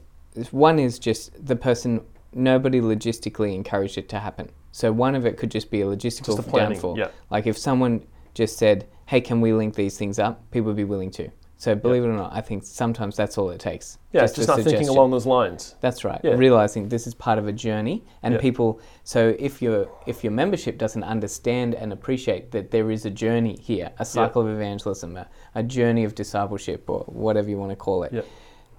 one 0.50 0.78
is 0.78 0.98
just 0.98 1.44
the 1.44 1.56
person. 1.56 2.02
Nobody 2.32 2.80
logistically 2.80 3.54
encouraged 3.54 3.96
it 3.96 4.08
to 4.08 4.18
happen. 4.18 4.50
So 4.72 4.90
one 4.90 5.14
of 5.14 5.24
it 5.24 5.36
could 5.36 5.52
just 5.52 5.70
be 5.70 5.82
a 5.82 5.84
logistical 5.86 6.36
downfall. 6.52 6.98
Yeah, 6.98 7.08
Like 7.30 7.46
if 7.46 7.56
someone 7.56 8.04
just 8.34 8.58
said, 8.58 8.88
"Hey, 9.06 9.20
can 9.20 9.40
we 9.40 9.52
link 9.52 9.74
these 9.74 9.96
things 9.96 10.18
up?" 10.18 10.50
People 10.50 10.68
would 10.68 10.76
be 10.76 10.84
willing 10.84 11.12
to. 11.12 11.30
So 11.56 11.74
believe 11.74 12.02
it 12.02 12.08
or 12.08 12.16
not, 12.16 12.32
I 12.34 12.40
think 12.40 12.64
sometimes 12.64 13.16
that's 13.16 13.38
all 13.38 13.48
it 13.50 13.60
takes. 13.60 13.98
yeah, 14.12 14.22
just, 14.22 14.38
a 14.38 14.46
not 14.46 14.60
thinking 14.60 14.88
along 14.88 15.12
those 15.12 15.24
lines. 15.24 15.76
That's 15.80 16.04
right. 16.04 16.20
Yeah. 16.22 16.32
Realizing 16.34 16.88
this 16.88 17.06
is 17.06 17.14
part 17.14 17.38
of 17.38 17.46
a 17.46 17.52
journey, 17.52 18.04
and 18.22 18.34
Yeah. 18.34 18.40
people. 18.40 18.80
So 19.04 19.34
if 19.38 19.62
your 19.62 19.88
if 20.06 20.24
your 20.24 20.32
membership 20.32 20.78
doesn't 20.78 21.04
understand 21.04 21.74
and 21.74 21.92
appreciate 21.92 22.50
that 22.50 22.70
there 22.70 22.90
is 22.90 23.06
a 23.06 23.10
journey 23.10 23.56
here, 23.60 23.92
a 23.98 24.04
cycle 24.04 24.42
of 24.42 24.48
evangelism, 24.48 25.16
a, 25.16 25.26
a 25.54 25.62
journey 25.62 26.04
of 26.04 26.14
discipleship, 26.14 26.90
or 26.90 27.00
whatever 27.06 27.48
you 27.48 27.56
want 27.58 27.70
to 27.70 27.76
call 27.76 28.02
it, 28.02 28.24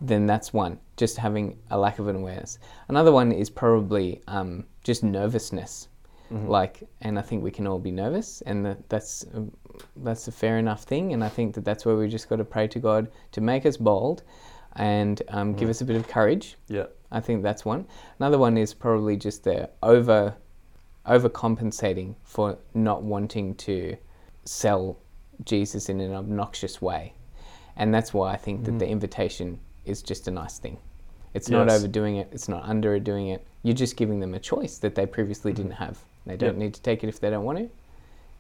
then 0.02 0.26
that's 0.26 0.54
one. 0.54 0.78
Just 0.98 1.18
having 1.18 1.58
a 1.72 1.78
lack 1.78 2.00
of 2.00 2.08
an 2.08 2.18
awareness. 2.18 2.60
Another 2.90 3.12
one 3.12 3.32
is 3.32 3.50
probably 3.50 4.22
um, 4.28 4.66
just 4.84 5.04
nervousness. 5.04 5.88
Mm-hmm. 6.32 6.48
Like, 6.48 6.84
and 7.02 7.20
I 7.20 7.22
think 7.22 7.44
we 7.44 7.52
can 7.52 7.68
all 7.68 7.78
be 7.80 7.92
nervous, 7.92 8.42
and 8.42 8.66
that, 8.66 8.90
that's 8.90 9.26
um, 9.36 9.52
that's 9.98 10.28
a 10.28 10.32
fair 10.32 10.58
enough 10.58 10.84
thing. 10.84 11.14
And 11.14 11.24
I 11.24 11.30
think 11.30 11.54
that 11.56 11.64
that's 11.64 11.86
where 11.86 11.96
we 11.96 12.08
just 12.08 12.30
got 12.30 12.38
to 12.38 12.46
pray 12.46 12.68
to 12.70 12.80
God 12.80 13.12
to 13.34 13.42
make 13.42 13.66
us 13.66 13.78
bold, 13.78 14.24
and 14.76 15.22
um, 15.30 15.50
Mm-hmm. 15.50 15.60
give 15.60 15.70
us 15.70 15.82
a 15.82 15.86
bit 15.86 15.96
of 15.96 16.08
courage. 16.08 16.58
Yeah, 16.68 16.86
I 17.12 17.20
think 17.20 17.44
that's 17.44 17.64
one. 17.64 17.86
Another 18.20 18.38
one 18.40 18.58
is 18.58 18.74
probably 18.74 19.18
just 19.18 19.44
the 19.44 19.70
over 19.84 20.36
overcompensating 21.06 22.16
for 22.24 22.58
not 22.74 23.04
wanting 23.04 23.56
to 23.56 23.96
sell 24.46 24.98
Jesus 25.44 25.90
in 25.90 26.02
an 26.02 26.14
obnoxious 26.14 26.82
way. 26.82 27.14
And 27.76 27.94
that's 27.94 28.14
why 28.14 28.34
I 28.34 28.38
think 28.38 28.64
that 28.66 28.80
the 28.80 28.88
invitation 28.88 29.60
is 29.86 30.02
just 30.02 30.28
a 30.28 30.32
nice 30.32 30.58
thing. 30.60 30.78
It's 31.34 31.50
not 31.50 31.70
overdoing 31.70 32.16
it, 32.16 32.30
it's 32.32 32.48
not 32.48 32.64
underdoing 32.64 33.34
it. 33.34 33.46
You're 33.62 33.76
just 33.76 33.98
giving 33.98 34.20
them 34.20 34.34
a 34.34 34.40
choice 34.40 34.78
that 34.80 34.96
they 34.96 35.06
previously 35.06 35.52
didn't 35.54 35.74
have. 35.74 36.00
They 36.26 36.38
don't 36.38 36.50
Yep. 36.50 36.58
need 36.58 36.74
to 36.74 36.82
take 36.82 37.04
it 37.04 37.08
if 37.08 37.20
they 37.20 37.30
don't 37.30 37.44
want 37.46 37.58
to. 37.60 37.70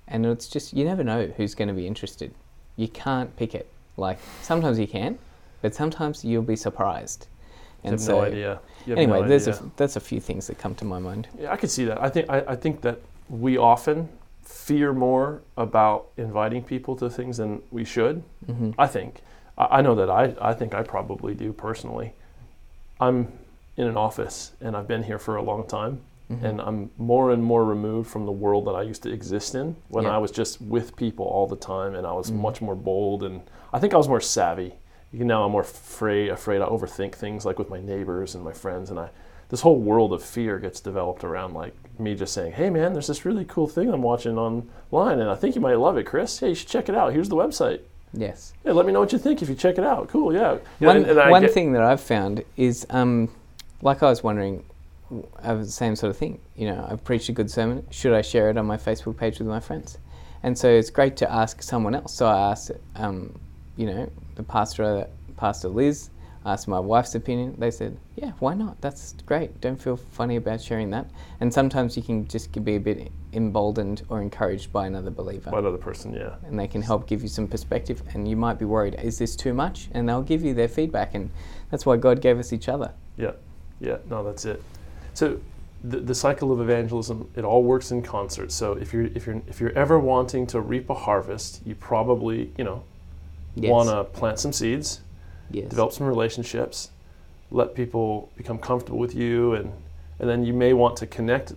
And 0.08 0.26
it's 0.26 0.48
just 0.48 0.74
you 0.74 0.86
never 0.86 1.04
know 1.04 1.28
who's 1.38 1.56
going 1.56 1.68
to 1.68 1.74
be 1.74 1.88
interested. 1.88 2.34
You 2.76 2.88
can't 2.88 3.36
pick 3.38 3.56
it. 3.56 3.68
Like 3.98 4.20
sometimes 4.42 4.78
you 4.80 4.88
can, 4.88 5.18
but 5.62 5.74
sometimes 5.74 6.24
you'll 6.26 6.42
be 6.44 6.56
surprised. 6.56 7.28
you 7.84 7.90
And 7.90 7.92
have 7.94 8.02
so 8.02 8.18
no 8.18 8.22
idea. 8.24 8.60
You 8.86 8.92
have 8.92 9.00
anyway, 9.00 9.20
no 9.20 9.28
there's 9.28 9.48
idea. 9.48 9.62
a, 9.64 9.72
that's 9.78 9.96
a 9.96 10.00
few 10.00 10.20
things 10.20 10.48
that 10.48 10.58
come 10.58 10.76
to 10.76 10.86
my 10.86 11.00
mind. 11.00 11.28
Yeah, 11.40 11.52
I 11.52 11.58
could 11.58 11.72
see 11.72 11.86
that. 11.86 12.02
I 12.02 12.10
think 12.10 12.30
I, 12.30 12.44
I 12.48 12.56
think 12.56 12.82
that 12.82 13.00
we 13.30 13.58
often 13.58 14.10
fear 14.44 14.94
more 14.94 15.42
about 15.58 16.08
inviting 16.18 16.64
people 16.64 16.96
to 16.98 17.10
things 17.10 17.38
than 17.38 17.62
we 17.72 17.84
should. 17.86 18.22
hmm 18.46 18.72
I 18.78 18.88
think. 18.88 19.22
I, 19.58 19.78
I 19.78 19.82
know 19.82 19.96
that 19.96 20.10
I, 20.10 20.36
I 20.42 20.54
think 20.54 20.74
I 20.76 20.84
probably 20.84 21.34
do 21.34 21.52
personally. 21.54 22.14
I'm 23.00 23.32
in 23.78 23.88
an 23.88 23.98
office 23.98 24.52
and 24.62 24.76
I've 24.76 24.88
been 24.88 25.04
here 25.04 25.20
for 25.20 25.36
a 25.36 25.42
long 25.42 25.66
time 25.68 26.02
Mm-hmm. 26.32 26.44
and 26.46 26.60
I'm 26.62 26.90
more 26.98 27.30
and 27.32 27.44
more 27.44 27.64
removed 27.64 28.10
from 28.10 28.26
the 28.26 28.32
world 28.32 28.66
that 28.66 28.72
I 28.76 28.82
used 28.82 29.04
to 29.04 29.12
exist 29.12 29.54
in 29.54 29.76
when 29.90 30.06
Yeah. 30.06 30.16
I 30.16 30.18
was 30.18 30.32
just 30.32 30.60
with 30.60 30.96
people 30.96 31.26
all 31.28 31.46
the 31.46 31.56
time 31.56 31.94
and 31.94 32.08
I 32.08 32.14
was 32.14 32.32
Mhm. 32.32 32.38
much 32.38 32.62
more 32.64 32.74
bold 32.76 33.22
and 33.24 33.42
I 33.72 33.78
think 33.80 33.94
I 33.94 33.98
was 33.98 34.08
more 34.10 34.20
savvy. 34.22 34.74
You 35.14 35.24
know, 35.24 35.44
I'm 35.44 35.52
more 35.52 35.62
afraid 35.62 36.30
afraid 36.30 36.62
I 36.62 36.66
overthink 36.66 37.14
things 37.14 37.46
like 37.46 37.60
with 37.60 37.70
my 37.70 37.80
neighbors 37.80 38.34
and 38.34 38.44
my 38.44 38.54
friends 38.54 38.90
and 38.90 39.00
I 39.00 39.10
this 39.50 39.62
whole 39.62 39.76
world 39.78 40.12
of 40.14 40.24
fear 40.24 40.58
gets 40.58 40.80
developed 40.82 41.24
around 41.24 41.54
like 41.54 41.76
me 42.00 42.16
just 42.16 42.34
saying, 42.34 42.54
"Hey 42.54 42.72
man, 42.72 42.94
there's 42.94 43.06
this 43.06 43.24
really 43.24 43.46
cool 43.46 43.68
thing 43.68 43.90
I'm 43.94 44.02
watching 44.02 44.36
online 44.40 45.20
and 45.20 45.30
I 45.30 45.36
think 45.36 45.54
you 45.54 45.62
might 45.62 45.76
love 45.78 45.96
it, 45.98 46.06
Chris. 46.06 46.40
Hey, 46.40 46.50
you 46.50 46.56
should 46.56 46.68
check 46.68 46.90
it 46.90 46.96
out. 46.96 47.14
Here's 47.14 47.30
the 47.30 47.36
website." 47.36 47.82
Yes. 48.14 48.54
Yeah, 48.66 48.72
let 48.72 48.88
me 48.88 48.92
know 48.92 49.02
what 49.02 49.12
you 49.14 49.20
think 49.20 49.44
if 49.44 49.50
you 49.50 49.54
check 49.56 49.78
it 49.78 49.84
out. 49.84 50.08
Cool, 50.08 50.34
yeah. 50.34 50.58
One 50.80 50.98
and- 50.98 51.06
and 51.06 51.30
one 51.30 51.44
get- 51.44 51.52
thing 51.54 51.74
that 51.74 51.84
I've 51.84 52.02
found 52.02 52.44
is, 52.58 52.88
um, 52.90 53.30
like 53.84 54.02
I 54.02 54.10
was 54.10 54.24
wondering, 54.24 54.64
same 55.66 55.96
sort 55.96 56.10
of 56.10 56.18
thing. 56.18 56.40
You 56.56 56.68
know, 56.68 56.88
I've 56.90 57.04
preached 57.04 57.30
a 57.30 57.32
good 57.32 57.50
sermon. 57.50 57.86
Should 57.92 58.14
I 58.14 58.22
share 58.22 58.50
it 58.50 58.58
on 58.58 58.66
my 58.66 58.78
Facebook 58.78 59.18
page 59.18 59.40
with 59.40 59.48
my 59.48 59.60
friends? 59.60 59.98
And 60.44 60.58
so 60.58 60.70
it's 60.70 60.90
great 60.90 61.18
to 61.18 61.32
ask 61.32 61.62
someone 61.62 61.96
else. 61.96 62.14
So 62.14 62.28
I 62.28 62.52
asked, 62.52 62.72
um, 62.96 63.40
you 63.78 63.88
know, 63.88 64.10
the 64.36 64.44
pastor, 64.44 65.08
Pastor 65.38 65.70
Liz, 65.70 66.10
asked 66.46 66.68
my 66.68 66.80
wife's 66.80 67.16
opinion. 67.16 67.56
They 67.58 67.72
said, 67.72 67.98
yeah, 68.16 68.32
why 68.40 68.54
not? 68.54 68.80
That's 68.80 69.16
great. 69.26 69.60
Don't 69.62 69.82
feel 69.82 69.98
funny 69.98 70.36
about 70.36 70.62
sharing 70.62 70.92
that. 70.92 71.10
And 71.40 71.52
sometimes 71.52 71.98
you 71.98 72.04
can 72.04 72.28
just 72.28 72.52
be 72.64 72.76
a 72.76 72.80
bit 72.80 73.12
emboldened 73.34 74.04
or 74.10 74.22
encouraged 74.22 74.72
by 74.72 74.86
another 74.86 75.10
believer. 75.10 75.50
By 75.50 75.60
another 75.60 75.80
person, 75.80 76.14
yeah. 76.14 76.36
And 76.46 76.60
they 76.60 76.68
can 76.68 76.84
help 76.84 77.08
give 77.08 77.24
you 77.24 77.28
some 77.28 77.48
perspective. 77.48 78.04
And 78.14 78.28
you 78.28 78.36
might 78.36 78.60
be 78.60 78.66
worried, 78.66 78.96
is 79.02 79.18
this 79.18 79.36
too 79.36 79.54
much? 79.54 79.90
And 79.94 80.08
they'll 80.08 80.22
give 80.22 80.44
you 80.44 80.54
their 80.54 80.68
feedback. 80.68 81.16
And 81.16 81.32
that's 81.72 81.86
why 81.86 81.98
God 81.98 82.22
gave 82.22 82.38
us 82.38 82.54
each 82.54 82.70
other. 82.70 82.94
Yeah, 83.18 83.32
yeah, 83.80 83.98
no, 84.08 84.24
that's 84.24 84.46
it. 84.46 84.62
So 85.16 85.40
the, 85.84 86.00
the 86.00 86.14
cycle 86.16 86.52
of 86.52 86.62
evangelism, 86.62 87.30
it 87.36 87.44
all 87.44 87.64
works 87.64 87.92
in 87.92 88.02
concert. 88.04 88.52
So 88.52 88.74
if 88.74 88.94
you're 88.94 89.06
if 89.16 89.26
you're 89.26 89.42
if 89.48 89.60
you're 89.60 89.74
ever 89.78 90.00
wanting 90.00 90.46
to 90.48 90.62
reap 90.62 90.90
a 90.90 90.94
harvest, 90.94 91.62
you 91.66 91.74
probably, 91.74 92.52
you 92.58 92.64
know, 92.64 92.84
Yes. 93.58 93.72
want 93.72 93.88
to 93.90 94.04
plant 94.04 94.38
some 94.38 94.52
seeds, 94.52 95.00
yes. 95.50 95.70
develop 95.70 95.94
some 95.94 96.06
relationships, 96.06 96.92
let 97.52 97.74
people 97.74 98.30
become 98.36 98.58
comfortable 98.58 99.00
with 99.00 99.16
you, 99.16 99.54
and 99.54 99.72
and 100.20 100.30
then 100.30 100.44
you 100.46 100.54
may 100.54 100.74
want 100.74 100.98
to 100.98 101.08
connect 101.08 101.54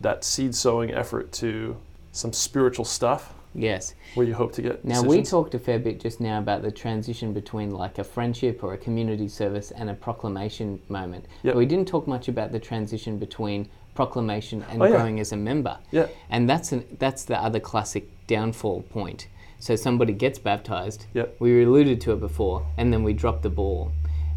that 0.00 0.22
seed 0.24 0.54
sowing 0.54 0.92
effort 0.92 1.32
to 1.32 1.76
some 2.12 2.32
spiritual 2.32 2.84
stuff 2.84 3.34
Yes. 3.54 3.94
where 4.14 4.26
you 4.26 4.34
hope 4.34 4.52
to 4.52 4.62
get. 4.62 4.84
Now 4.84 5.02
we 5.02 5.22
talked 5.22 5.54
a 5.54 5.58
fair 5.58 5.78
bit 5.78 5.98
just 6.00 6.20
now 6.20 6.38
about 6.38 6.62
the 6.62 6.70
transition 6.70 7.32
between 7.32 7.70
like 7.70 7.98
a 7.98 8.04
friendship 8.04 8.62
or 8.62 8.74
a 8.74 8.78
community 8.78 9.28
service 9.28 9.70
and 9.72 9.90
a 9.90 9.94
proclamation 9.94 10.80
moment. 10.88 11.26
Yep. 11.42 11.54
But 11.54 11.58
we 11.58 11.66
didn't 11.66 11.88
talk 11.88 12.06
much 12.06 12.28
about 12.28 12.52
the 12.52 12.60
transition 12.60 13.18
between 13.18 13.68
proclamation 13.94 14.64
and 14.70 14.80
Oh, 14.80 14.84
yeah. 14.84 14.92
growing 14.92 15.18
as 15.20 15.32
a 15.32 15.36
member. 15.36 15.78
Yeah, 15.90 16.06
And 16.30 16.48
that's 16.48 16.70
an, 16.72 16.84
that's 16.98 17.24
the 17.24 17.36
other 17.42 17.58
classic 17.60 18.08
downfall 18.28 18.82
point. 18.82 19.26
So 19.58 19.76
somebody 19.76 20.12
gets 20.12 20.38
baptized. 20.38 21.06
Yep. 21.14 21.36
We 21.40 21.62
alluded 21.64 22.00
to 22.02 22.12
it 22.12 22.20
before, 22.20 22.64
and 22.78 22.92
then 22.92 23.02
we 23.02 23.12
drop 23.12 23.42
the 23.42 23.50
ball. 23.50 23.92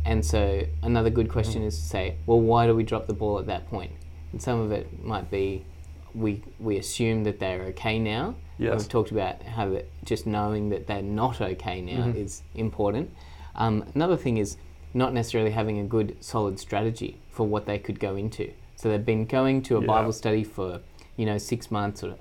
And 0.05 0.25
so 0.25 0.63
another 0.81 1.09
good 1.09 1.29
question 1.29 1.61
Mm. 1.61 1.67
is 1.67 1.77
to 1.77 1.83
say, 1.85 2.15
well, 2.25 2.41
why 2.41 2.67
do 2.67 2.75
we 2.75 2.83
drop 2.83 3.07
the 3.07 3.13
ball 3.13 3.39
at 3.39 3.45
that 3.45 3.69
point? 3.69 3.91
And 4.33 4.41
some 4.41 4.59
of 4.59 4.71
it 4.71 5.03
might 5.03 5.29
be 5.31 5.63
we 6.15 6.41
we 6.59 6.77
assume 6.77 7.23
that 7.23 7.39
they're 7.39 7.61
okay 7.73 7.97
now. 7.99 8.35
Yes. 8.57 8.79
We've 8.79 8.89
talked 8.89 9.11
about 9.11 9.41
how 9.43 9.69
that 9.69 9.85
just 10.05 10.25
knowing 10.27 10.69
that 10.69 10.87
they're 10.87 11.01
not 11.01 11.41
okay 11.41 11.81
now 11.81 12.05
Mhm. 12.07 12.15
is 12.15 12.43
important. 12.55 13.09
Um, 13.55 13.83
another 13.95 14.15
thing 14.17 14.37
is 14.37 14.57
not 14.93 15.13
necessarily 15.13 15.51
having 15.51 15.79
a 15.79 15.83
good 15.83 16.15
solid 16.19 16.59
strategy 16.59 17.17
for 17.29 17.47
what 17.47 17.65
they 17.65 17.79
could 17.79 17.99
go 17.99 18.15
into. 18.15 18.51
So 18.75 18.89
they've 18.89 19.05
been 19.05 19.25
going 19.25 19.61
to 19.63 19.77
a 19.77 19.81
Yeah. 19.81 19.87
Bible 19.87 20.11
study 20.13 20.43
for 20.43 20.81
you 21.17 21.25
know 21.25 21.37
six 21.37 21.71
months 21.71 22.03
or 22.03 22.15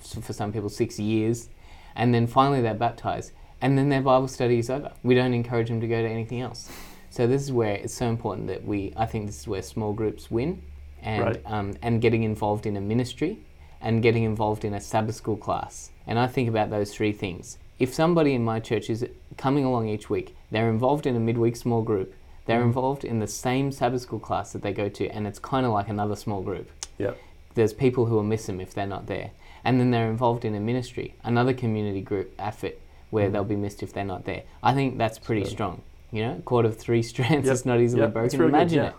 for 0.00 0.32
some 0.32 0.52
people 0.52 0.68
six 0.68 0.98
years, 1.00 1.48
and 1.96 2.12
then 2.14 2.26
finally 2.26 2.60
they're 2.60 2.74
baptized, 2.74 3.32
and 3.60 3.76
then 3.78 3.88
their 3.88 4.02
Bible 4.02 4.28
study 4.28 4.58
is 4.58 4.68
over. 4.70 4.92
We 5.02 5.14
don't 5.14 5.34
encourage 5.34 5.68
them 5.68 5.80
to 5.80 5.88
go 5.88 6.02
to 6.02 6.08
anything 6.08 6.40
else. 6.40 6.70
So 7.10 7.26
this 7.26 7.42
is 7.42 7.52
where 7.52 7.74
it's 7.74 7.94
so 7.94 8.06
important 8.06 8.46
that 8.48 8.64
we. 8.64 8.92
I 8.96 9.06
think 9.06 9.26
this 9.26 9.40
is 9.40 9.48
where 9.48 9.62
small 9.62 9.92
groups 9.92 10.30
win, 10.30 10.62
and 11.02 11.24
Right. 11.24 11.42
um, 11.46 11.74
and 11.82 12.00
getting 12.00 12.22
involved 12.22 12.66
in 12.66 12.76
a 12.76 12.80
ministry, 12.80 13.38
and 13.82 14.02
getting 14.02 14.22
involved 14.22 14.64
in 14.64 14.72
a 14.74 14.80
Sabbath 14.80 15.16
school 15.16 15.36
class. 15.36 15.90
And 16.06 16.18
I 16.18 16.26
think 16.26 16.48
about 16.48 16.70
those 16.70 16.94
three 16.94 17.12
things. 17.12 17.58
If 17.78 17.92
somebody 17.92 18.32
in 18.34 18.44
my 18.44 18.60
church 18.60 18.88
is 18.88 19.04
coming 19.36 19.64
along 19.64 19.88
each 19.88 20.08
week, 20.08 20.36
they're 20.50 20.70
involved 20.70 21.06
in 21.06 21.16
a 21.16 21.20
midweek 21.20 21.56
small 21.56 21.82
group. 21.82 22.14
They're 22.46 22.60
Mhm. 22.60 22.66
involved 22.66 23.04
in 23.04 23.18
the 23.18 23.26
same 23.26 23.72
Sabbath 23.72 24.02
school 24.02 24.18
class 24.20 24.52
that 24.52 24.62
they 24.62 24.72
go 24.72 24.88
to, 24.88 25.08
and 25.08 25.26
it's 25.26 25.38
kind 25.38 25.66
of 25.66 25.72
like 25.72 25.88
another 25.88 26.16
small 26.16 26.42
group 26.42 26.70
yeah, 26.98 27.12
there's 27.54 27.72
people 27.72 28.06
who 28.06 28.14
will 28.14 28.22
miss 28.22 28.46
them 28.46 28.60
if 28.60 28.72
they're 28.74 28.86
not 28.86 29.06
there. 29.06 29.30
And 29.64 29.78
then 29.80 29.90
they're 29.90 30.10
involved 30.10 30.44
in 30.44 30.54
a 30.54 30.60
ministry, 30.60 31.14
another 31.24 31.52
community 31.54 32.00
group 32.00 32.32
effort 32.38 32.78
where 33.10 33.28
Mhm. 33.28 33.32
they'll 33.32 33.44
be 33.44 33.56
missed 33.56 33.82
if 33.82 33.92
they're 33.92 34.04
not 34.04 34.24
there. 34.24 34.42
I 34.62 34.74
think 34.74 34.98
that's 34.98 35.18
pretty 35.18 35.42
Good. 35.42 35.50
strong. 35.50 35.82
You 36.10 36.22
know, 36.22 36.32
a 36.38 36.42
cord 36.42 36.66
of 36.66 36.76
three 36.76 37.02
strands 37.12 37.46
Yep. 37.46 37.54
is 37.54 37.66
not 37.66 37.80
easily 37.80 38.02
Yep, 38.02 38.12
broken. 38.12 38.38
really 38.38 38.50
good, 38.52 38.56
Imagine 38.56 38.82
yeah. 38.84 38.88
it. 38.88 38.94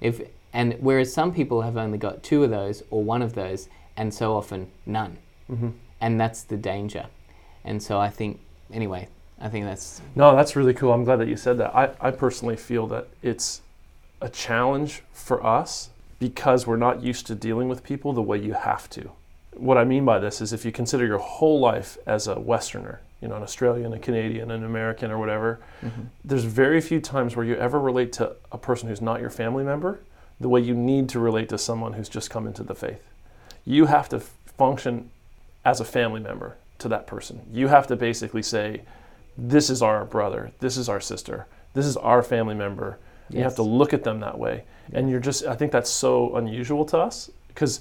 If 0.00 0.28
and 0.52 0.76
whereas 0.80 1.12
some 1.12 1.32
people 1.32 1.62
have 1.62 1.76
only 1.76 1.98
got 1.98 2.22
two 2.22 2.44
of 2.44 2.50
those 2.50 2.84
or 2.90 3.02
one 3.02 3.22
of 3.22 3.34
those, 3.34 3.68
and 3.96 4.12
so 4.12 4.36
often 4.36 4.70
none, 4.86 5.18
hmm 5.46 5.70
and 6.00 6.20
that's 6.20 6.42
the 6.42 6.56
danger. 6.56 7.06
And 7.64 7.82
so 7.82 7.98
I 7.98 8.10
think, 8.10 8.40
anyway, 8.70 9.08
I 9.40 9.48
think 9.48 9.64
that's 9.64 10.02
No, 10.14 10.36
that's 10.36 10.54
really 10.54 10.74
cool. 10.74 10.92
I'm 10.92 11.04
glad 11.04 11.16
that 11.16 11.28
you 11.28 11.36
said 11.36 11.56
that. 11.58 11.74
I, 11.74 11.90
I 12.00 12.10
personally 12.10 12.56
feel 12.56 12.86
that 12.88 13.08
it's 13.22 13.62
a 14.20 14.28
challenge 14.28 15.02
for 15.12 15.44
us 15.44 15.90
because 16.18 16.66
we're 16.66 16.76
not 16.76 17.02
used 17.02 17.26
to 17.28 17.34
dealing 17.34 17.68
with 17.68 17.82
people 17.82 18.12
the 18.12 18.22
way 18.22 18.38
you 18.38 18.52
have 18.52 18.90
to. 18.90 19.12
What 19.56 19.78
I 19.78 19.84
mean 19.84 20.04
by 20.04 20.18
this 20.18 20.40
is 20.40 20.52
if 20.52 20.64
you 20.64 20.72
consider 20.72 21.06
your 21.06 21.18
whole 21.18 21.60
life 21.60 21.96
as 22.06 22.26
a 22.26 22.38
Westerner, 22.38 23.00
you 23.22 23.28
know, 23.28 23.36
an 23.36 23.42
Australian, 23.42 23.92
a 23.92 23.98
Canadian, 23.98 24.50
an 24.50 24.64
American, 24.64 25.10
or 25.10 25.18
whatever, 25.18 25.60
there's 26.24 26.44
very 26.44 26.80
few 26.80 27.00
times 27.00 27.34
where 27.36 27.46
you 27.46 27.54
ever 27.54 27.80
relate 27.80 28.12
to 28.14 28.32
a 28.52 28.58
person 28.58 28.88
who's 28.88 29.00
not 29.00 29.20
your 29.20 29.30
family 29.30 29.64
member 29.64 30.00
the 30.40 30.48
way 30.48 30.60
you 30.60 30.74
need 30.74 31.08
to 31.08 31.20
relate 31.20 31.48
to 31.48 31.56
someone 31.56 31.92
who's 31.94 32.08
just 32.08 32.28
come 32.30 32.46
into 32.46 32.62
the 32.62 32.74
faith. 32.74 33.02
You 33.64 33.86
have 33.86 34.08
to 34.10 34.20
function 34.20 35.10
as 35.64 35.80
a 35.80 35.84
family 35.84 36.20
member 36.20 36.56
to 36.78 36.88
that 36.88 37.06
person. 37.06 37.40
You 37.52 37.68
have 37.68 37.86
to 37.88 37.96
basically 37.96 38.42
say, 38.42 38.82
this 39.36 39.70
is 39.70 39.82
our 39.82 40.04
brother, 40.04 40.52
this 40.60 40.76
is 40.76 40.88
our 40.88 41.00
sister, 41.00 41.46
this 41.72 41.86
is 41.86 41.96
our 41.96 42.22
family 42.22 42.54
member. 42.54 42.98
You 43.30 43.42
have 43.42 43.56
to 43.56 43.62
look 43.62 43.92
at 43.92 44.04
them 44.04 44.20
that 44.20 44.38
way. 44.38 44.64
And 44.92 45.10
you're 45.10 45.18
just, 45.20 45.44
I 45.46 45.56
think 45.56 45.72
that's 45.72 45.90
so 45.90 46.36
unusual 46.36 46.84
to 46.86 46.98
us 46.98 47.30
because 47.48 47.80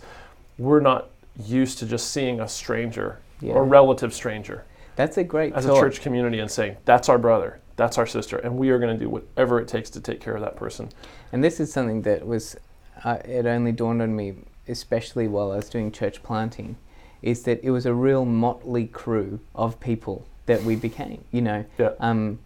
we're 0.57 0.79
not 0.79 1.09
used 1.45 1.79
to 1.79 1.85
just 1.85 2.11
seeing 2.11 2.39
a 2.39 2.47
stranger 2.47 3.19
Yeah. 3.41 3.53
or 3.53 3.65
relative 3.65 4.13
stranger 4.13 4.63
that's 4.95 5.17
a 5.17 5.23
great 5.23 5.53
as 5.53 5.65
thought. 5.65 5.77
a 5.77 5.79
church 5.79 6.01
community 6.01 6.39
and 6.39 6.49
saying, 6.49 6.77
that's 6.85 7.09
our 7.09 7.17
brother, 7.17 7.59
that's 7.75 7.97
our 7.97 8.05
sister, 8.05 8.37
and 8.37 8.55
we 8.57 8.69
are 8.69 8.79
going 8.79 8.97
to 8.97 9.03
do 9.03 9.09
whatever 9.09 9.59
it 9.59 9.67
takes 9.67 9.89
to 9.91 9.99
take 9.99 10.21
care 10.21 10.35
of 10.35 10.41
that 10.41 10.55
person. 10.55 10.89
And 11.31 11.43
this 11.43 11.59
is 11.59 11.73
something 11.73 12.03
that 12.03 12.25
was, 12.25 12.55
uh, 13.03 13.17
it 13.25 13.45
only 13.45 13.71
dawned 13.71 14.01
on 14.01 14.15
me, 14.15 14.35
especially 14.67 15.27
while 15.27 15.51
I 15.51 15.57
was 15.57 15.69
doing 15.69 15.91
church 15.91 16.23
planting, 16.23 16.77
is 17.21 17.43
that 17.43 17.63
it 17.63 17.71
was 17.71 17.85
a 17.85 17.93
real 17.93 18.25
motley 18.25 18.87
crew 18.87 19.39
of 19.55 19.79
people 19.79 20.27
that 20.45 20.63
we 20.63 20.75
became. 20.75 21.23
You 21.31 21.41
know, 21.41 21.65
Yeah. 21.77 21.91
um, 21.99 22.39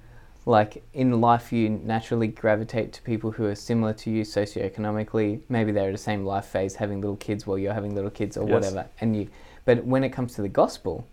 like 0.45 0.84
in 0.93 1.19
life, 1.19 1.51
you 1.51 1.69
naturally 1.69 2.27
gravitate 2.27 2.93
to 2.93 3.01
people 3.01 3.32
who 3.32 3.45
are 3.45 3.56
similar 3.56 3.93
to 3.93 4.10
you 4.10 4.23
socioeconomically. 4.23 5.41
Maybe 5.49 5.71
they're 5.71 5.89
at 5.89 5.93
the 5.93 5.97
same 5.97 6.25
life 6.25 6.45
phase, 6.45 6.75
having 6.75 7.01
little 7.01 7.17
kids 7.17 7.45
while 7.45 7.58
you're 7.58 7.73
having 7.73 7.95
little 7.95 8.10
kids 8.12 8.38
or 8.38 8.47
Yes. 8.47 8.53
whatever. 8.53 8.88
And 9.01 9.15
you, 9.15 9.27
but 9.65 9.84
when 9.86 10.03
it 10.03 10.10
comes 10.10 10.36
to 10.36 10.41
the 10.41 10.47
gospel, 10.49 11.06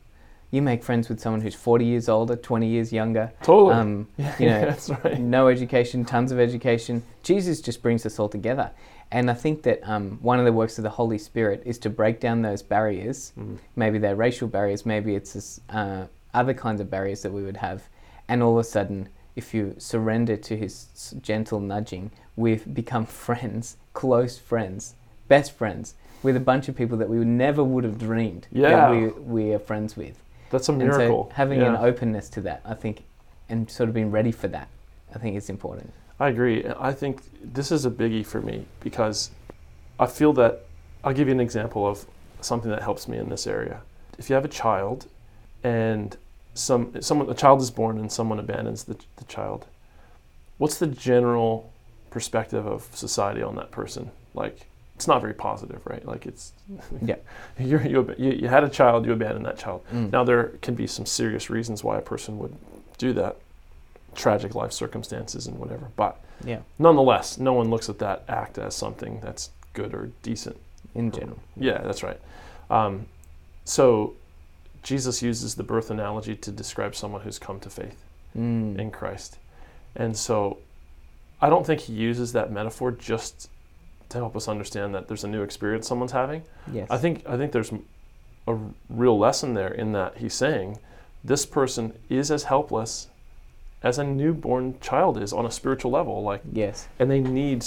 you 0.54 0.62
make 0.62 0.84
friends 0.84 1.08
with 1.08 1.18
someone 1.20 1.40
who's 1.40 1.54
40 1.54 1.84
years 1.84 2.08
older, 2.08 2.36
20 2.36 2.66
years 2.68 2.92
younger. 2.92 3.32
Totally. 3.42 3.74
Um, 3.74 4.08
yeah, 4.16 4.34
you 4.38 4.46
know, 4.46 4.60
that's 4.60 4.88
right. 4.88 5.18
no 5.20 5.48
education, 5.48 6.04
tons 6.04 6.30
of 6.30 6.38
education. 6.38 7.02
Jesus 7.22 7.60
just 7.60 7.82
brings 7.82 8.06
us 8.06 8.18
all 8.18 8.28
together. 8.28 8.70
And 9.10 9.30
I 9.30 9.34
think 9.34 9.62
that 9.64 9.80
um, 9.82 10.18
one 10.22 10.38
of 10.38 10.44
the 10.44 10.52
works 10.52 10.78
of 10.78 10.84
the 10.84 10.90
Holy 10.90 11.18
Spirit 11.18 11.62
is 11.66 11.78
to 11.80 11.90
break 11.90 12.20
down 12.20 12.42
those 12.42 12.62
barriers. 12.62 13.32
Mm. 13.38 13.58
Maybe 13.76 13.98
they're 13.98 14.16
racial 14.16 14.48
barriers, 14.48 14.86
maybe 14.86 15.14
it's 15.14 15.32
this, 15.32 15.60
uh, 15.70 16.06
other 16.32 16.54
kinds 16.54 16.80
of 16.80 16.90
barriers 16.90 17.22
that 17.22 17.32
we 17.32 17.42
would 17.42 17.56
have. 17.58 17.82
And 18.28 18.42
all 18.42 18.52
of 18.52 18.58
a 18.58 18.64
sudden, 18.64 19.08
if 19.36 19.52
you 19.54 19.74
surrender 19.78 20.36
to 20.36 20.56
his 20.56 21.14
gentle 21.20 21.60
nudging, 21.60 22.12
we've 22.36 22.72
become 22.72 23.06
friends, 23.24 23.76
close 23.92 24.38
friends, 24.38 24.94
best 25.28 25.52
friends, 25.52 25.94
with 26.22 26.36
a 26.36 26.40
bunch 26.40 26.68
of 26.68 26.74
people 26.76 26.96
that 26.98 27.08
we 27.08 27.18
never 27.18 27.62
would 27.62 27.84
have 27.84 27.98
dreamed 27.98 28.46
Yeah. 28.50 28.70
that 28.70 28.90
we, 28.90 29.08
we 29.08 29.52
are 29.52 29.58
friends 29.58 29.96
with. 29.96 30.18
That's 30.50 30.68
a 30.68 30.72
miracle. 30.72 31.28
so 31.30 31.34
having 31.34 31.60
Yeah. 31.60 31.70
an 31.70 31.76
openness 31.76 32.28
to 32.30 32.40
that, 32.42 32.60
I 32.64 32.74
think, 32.74 33.04
and 33.48 33.70
sort 33.70 33.88
of 33.88 33.94
being 33.94 34.10
ready 34.10 34.32
for 34.32 34.48
that, 34.48 34.68
I 35.14 35.18
think 35.18 35.36
is 35.36 35.50
important. 35.50 35.92
I 36.20 36.28
agree. 36.28 36.64
I 36.78 36.92
think 36.92 37.22
this 37.42 37.72
is 37.72 37.84
a 37.84 37.90
biggie 37.90 38.24
for 38.24 38.40
me 38.40 38.66
because 38.80 39.30
I 39.98 40.06
feel 40.06 40.32
that 40.34 40.64
I'll 41.02 41.12
give 41.12 41.28
you 41.28 41.34
an 41.34 41.40
example 41.40 41.86
of 41.86 42.06
something 42.40 42.70
that 42.70 42.82
helps 42.82 43.08
me 43.08 43.18
in 43.18 43.28
this 43.28 43.46
area. 43.46 43.80
If 44.18 44.28
you 44.30 44.34
have 44.34 44.44
a 44.44 44.48
child 44.48 45.06
and 45.64 46.16
some 46.54 47.00
someone 47.02 47.28
a 47.28 47.34
child 47.34 47.60
is 47.60 47.70
born 47.70 47.98
and 47.98 48.10
someone 48.12 48.38
abandons 48.38 48.84
the, 48.84 48.96
the 49.16 49.24
child, 49.24 49.66
what's 50.58 50.78
the 50.78 50.86
general 50.86 51.72
perspective 52.10 52.64
of 52.66 52.88
society 52.94 53.42
on 53.42 53.56
that 53.56 53.70
person? 53.72 54.10
Like 54.34 54.68
it's 54.96 55.08
not 55.08 55.20
very 55.20 55.34
positive, 55.34 55.80
right? 55.86 56.04
Like 56.06 56.24
it's 56.26 56.52
Yeah. 57.02 57.16
you're, 57.58 57.82
you, 57.86 58.14
you 58.18 58.30
you 58.32 58.48
had 58.48 58.62
a 58.64 58.68
child, 58.68 59.04
you 59.06 59.12
abandoned 59.12 59.44
that 59.46 59.58
child. 59.58 59.82
Mm. 59.92 60.12
Now 60.12 60.24
there 60.24 60.44
can 60.62 60.74
be 60.74 60.86
some 60.86 61.06
serious 61.06 61.50
reasons 61.50 61.82
why 61.82 61.98
a 61.98 62.02
person 62.02 62.38
would 62.38 62.54
do 62.98 63.12
that, 63.14 63.36
tragic 64.14 64.54
life 64.54 64.72
circumstances 64.72 65.46
and 65.48 65.58
whatever. 65.58 65.88
But 65.96 66.20
yeah, 66.44 66.60
nonetheless, 66.78 67.38
no 67.38 67.52
one 67.52 67.70
looks 67.70 67.88
at 67.88 67.98
that 67.98 68.24
act 68.28 68.58
as 68.58 68.74
something 68.74 69.20
that's 69.20 69.50
good 69.72 69.94
or 69.94 70.10
decent. 70.22 70.56
in 70.94 71.10
general. 71.10 71.38
Yeah, 71.56 71.78
that's 71.82 72.02
right. 72.04 72.20
Um, 72.70 73.06
so 73.64 74.14
Jesus 74.84 75.22
uses 75.22 75.54
the 75.56 75.62
birth 75.64 75.90
analogy 75.90 76.36
to 76.36 76.50
describe 76.52 76.94
someone 76.94 77.22
who's 77.22 77.38
come 77.38 77.58
to 77.60 77.70
faith 77.70 78.00
Mm. 78.36 78.78
in 78.78 78.90
Christ, 78.90 79.38
and 79.96 80.16
so 80.16 80.58
I 81.40 81.48
don't 81.48 81.64
think 81.66 81.80
he 81.82 81.92
uses 81.92 82.32
that 82.32 82.50
metaphor 82.52 82.90
just 82.90 83.48
to 84.14 84.18
help 84.18 84.36
us 84.36 84.48
understand 84.48 84.94
that 84.94 85.08
there's 85.08 85.24
a 85.24 85.28
new 85.28 85.42
experience 85.42 85.86
someone's 85.86 86.12
having. 86.12 86.42
Yes. 86.72 86.88
I 86.90 86.96
think 86.96 87.28
I 87.28 87.36
think 87.36 87.52
there's 87.52 87.72
a 88.48 88.58
real 88.88 89.18
lesson 89.18 89.54
there 89.54 89.72
in 89.72 89.92
that 89.92 90.18
he's 90.18 90.34
saying 90.34 90.78
this 91.22 91.46
person 91.46 91.94
is 92.08 92.30
as 92.30 92.44
helpless 92.44 93.08
as 93.82 93.98
a 93.98 94.04
newborn 94.04 94.78
child 94.80 95.20
is 95.22 95.32
on 95.32 95.44
a 95.44 95.50
spiritual 95.50 95.90
level, 95.90 96.22
like, 96.22 96.40
yes. 96.52 96.88
and 96.98 97.10
they 97.10 97.20
need 97.20 97.64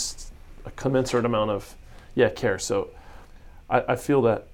a 0.66 0.72
commensurate 0.72 1.26
amount 1.26 1.52
of 1.52 1.76
yeah 2.16 2.30
care. 2.30 2.58
So 2.58 2.90
I, 3.70 3.84
I 3.90 3.96
feel 3.96 4.22
that 4.24 4.48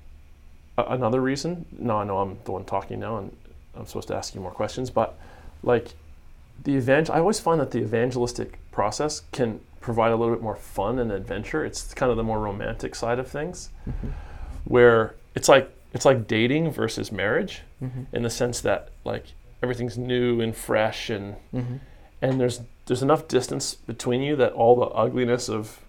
a- 0.78 0.86
another 0.90 1.22
reason. 1.22 1.66
No, 1.72 1.98
I 1.98 2.04
know 2.04 2.18
I'm 2.18 2.38
the 2.44 2.52
one 2.52 2.66
talking 2.66 3.00
now, 3.00 3.18
and 3.18 3.36
I'm 3.76 3.86
supposed 3.86 4.10
to 4.10 4.16
ask 4.16 4.36
you 4.36 4.42
more 4.42 4.52
questions, 4.52 4.90
but 4.90 5.18
like 5.64 5.94
the 6.64 6.74
evangel, 6.76 7.16
I 7.16 7.20
always 7.20 7.40
find 7.40 7.60
that 7.62 7.72
the 7.72 7.80
evangelistic 7.80 8.60
process 8.72 9.22
can 9.32 9.62
provide 9.84 10.12
a 10.12 10.16
little 10.16 10.34
bit 10.34 10.42
more 10.42 10.56
fun 10.56 10.98
and 10.98 11.12
adventure. 11.12 11.64
It's 11.64 11.94
kind 11.94 12.10
of 12.10 12.18
the 12.18 12.24
more 12.24 12.40
romantic 12.40 12.96
side 12.96 13.20
of 13.20 13.28
things, 13.28 13.70
Mm-hmm. 13.88 14.08
where 14.66 15.16
it's 15.36 15.48
like 15.50 15.70
it's 15.94 16.06
like 16.06 16.28
dating 16.28 16.72
versus 16.72 17.12
marriage, 17.12 17.62
Mm-hmm. 17.84 18.16
in 18.16 18.24
the 18.24 18.30
sense 18.30 18.62
that 18.62 18.90
like 19.06 19.26
everything's 19.62 19.98
new 19.98 20.42
and 20.42 20.56
fresh, 20.56 21.10
and 21.10 21.36
Mm-hmm. 21.54 21.76
and 22.22 22.40
there's 22.40 22.62
there's 22.86 23.04
enough 23.04 23.28
distance 23.28 23.76
between 23.76 24.22
you 24.22 24.36
that 24.38 24.54
all 24.54 24.76
the 24.76 24.88
ugliness 24.88 25.50
of 25.50 25.80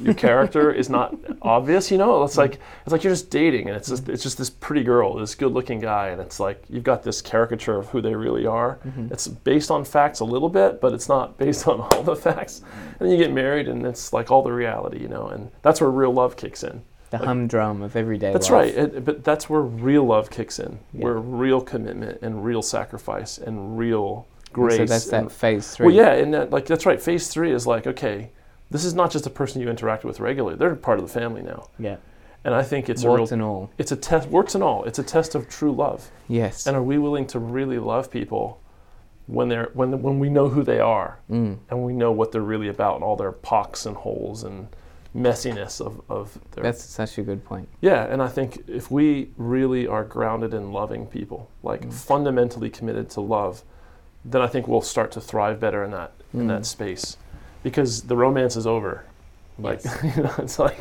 your 0.00 0.14
character 0.14 0.72
is 0.72 0.88
not 0.88 1.14
obvious. 1.42 1.90
You 1.90 1.98
know, 1.98 2.22
it's 2.24 2.36
like 2.38 2.58
it's 2.84 2.92
like 2.92 3.04
you're 3.04 3.12
just 3.12 3.30
dating, 3.30 3.68
and 3.68 3.76
it's 3.76 3.88
just 3.88 4.08
it's 4.08 4.22
just 4.22 4.38
this 4.38 4.50
pretty 4.50 4.82
girl, 4.84 5.14
this 5.14 5.34
good-looking 5.34 5.80
guy, 5.80 6.08
and 6.08 6.20
it's 6.20 6.40
like 6.40 6.62
you've 6.68 6.84
got 6.84 7.02
this 7.02 7.20
caricature 7.20 7.76
of 7.76 7.88
who 7.88 8.00
they 8.00 8.14
really 8.14 8.46
are. 8.46 8.78
Mm-hmm. 8.86 9.08
It's 9.12 9.28
based 9.28 9.70
on 9.70 9.84
facts 9.84 10.20
a 10.20 10.24
little 10.24 10.48
bit, 10.48 10.80
but 10.80 10.92
it's 10.92 11.08
not 11.08 11.36
based 11.38 11.68
on 11.68 11.80
all 11.80 12.02
the 12.02 12.16
facts. 12.16 12.62
And 12.98 13.00
then 13.00 13.10
you 13.10 13.16
get 13.18 13.32
married, 13.32 13.68
and 13.68 13.84
it's 13.86 14.12
like 14.12 14.30
all 14.30 14.42
the 14.42 14.52
reality, 14.52 15.00
you 15.00 15.08
know, 15.08 15.28
and 15.28 15.50
that's 15.62 15.80
where 15.80 15.90
real 15.90 16.12
love 16.12 16.36
kicks 16.36 16.62
in. 16.62 16.82
The 17.10 17.18
Like- 17.18 17.26
humdrum 17.26 17.82
of 17.82 17.94
everyday 17.94 18.28
life. 18.28 18.32
That's 18.32 18.50
life. 18.50 18.74
right, 18.76 18.84
it, 18.94 19.04
but 19.04 19.22
that's 19.22 19.50
where 19.50 19.60
real 19.60 20.04
love 20.04 20.30
kicks 20.30 20.58
in, 20.58 20.78
Yeah. 20.94 21.04
where 21.04 21.14
real 21.18 21.60
commitment 21.60 22.20
and 22.22 22.42
real 22.42 22.62
sacrifice 22.62 23.36
and 23.36 23.76
real 23.76 24.26
And 24.46 24.54
grace. 24.54 24.76
So 24.78 24.84
that's 24.86 25.12
and- 25.12 25.26
that 25.26 25.32
phase 25.32 25.70
three. 25.72 25.86
well, 25.88 25.94
yeah, 25.94 26.12
and 26.14 26.32
that, 26.32 26.50
like 26.50 26.64
that's 26.64 26.86
right. 26.86 27.00
Phase 27.00 27.28
three 27.28 27.52
is 27.52 27.66
like, 27.66 27.86
okay, 27.86 28.30
this 28.72 28.84
is 28.84 28.94
not 28.94 29.10
just 29.10 29.26
a 29.26 29.30
person 29.30 29.60
you 29.62 29.68
interact 29.70 30.04
with 30.04 30.18
regularly; 30.20 30.56
they're 30.56 30.74
part 30.74 30.98
of 30.98 31.06
the 31.06 31.12
family 31.20 31.42
now. 31.42 31.68
Yeah. 31.78 31.96
And 32.44 32.54
I 32.56 32.64
think 32.64 32.88
it's 32.90 33.04
Warts 33.04 33.30
a 33.30 33.36
real, 33.36 33.42
and 33.42 33.42
all. 33.42 33.70
it's 33.78 33.92
a 33.92 33.96
test, 33.96 34.28
warts 34.28 34.54
and 34.56 34.64
all. 34.64 34.82
It's 34.84 34.98
a 34.98 35.04
test 35.04 35.36
of 35.36 35.48
true 35.48 35.70
love. 35.72 36.10
Yes. 36.26 36.66
And 36.66 36.76
are 36.76 36.82
we 36.82 36.98
willing 36.98 37.26
to 37.28 37.38
really 37.38 37.78
love 37.78 38.10
people 38.10 38.58
when 39.26 39.48
they're 39.48 39.70
when 39.74 40.02
when 40.02 40.18
we 40.18 40.28
know 40.28 40.48
who 40.48 40.62
they 40.64 40.80
are 40.80 41.18
Mm. 41.30 41.58
and 41.70 41.84
we 41.84 41.92
know 41.92 42.10
what 42.10 42.32
they're 42.32 42.40
really 42.54 42.66
about 42.68 42.96
and 42.96 43.04
all 43.04 43.14
their 43.14 43.30
pocks 43.30 43.86
and 43.86 43.96
holes 43.96 44.42
and 44.42 44.66
messiness 45.14 45.80
of 45.80 46.00
of 46.08 46.36
their 46.52 46.64
That's 46.64 46.82
such 46.82 47.18
a 47.18 47.22
good 47.22 47.44
point. 47.44 47.68
yeah, 47.80 48.04
and 48.12 48.20
I 48.22 48.28
think 48.28 48.64
if 48.66 48.90
we 48.90 49.30
really 49.36 49.86
are 49.86 50.02
grounded 50.04 50.52
in 50.54 50.72
loving 50.72 51.06
people, 51.06 51.48
like 51.62 51.82
Mm. 51.82 51.92
fundamentally 51.92 52.70
committed 52.70 53.08
to 53.10 53.20
love, 53.20 53.62
then 54.24 54.40
I 54.42 54.48
think 54.48 54.66
we'll 54.66 54.80
start 54.80 55.12
to 55.12 55.20
thrive 55.20 55.60
better 55.60 55.84
in 55.84 55.90
that 55.92 56.12
in 56.34 56.40
Mm. 56.46 56.48
that 56.48 56.66
space, 56.66 57.16
because 57.62 58.02
the 58.02 58.16
romance 58.16 58.56
is 58.56 58.66
over. 58.66 59.04
Like 59.58 59.84
Yes. 59.84 60.16
you 60.16 60.22
know, 60.22 60.34
it's 60.38 60.58
like 60.58 60.78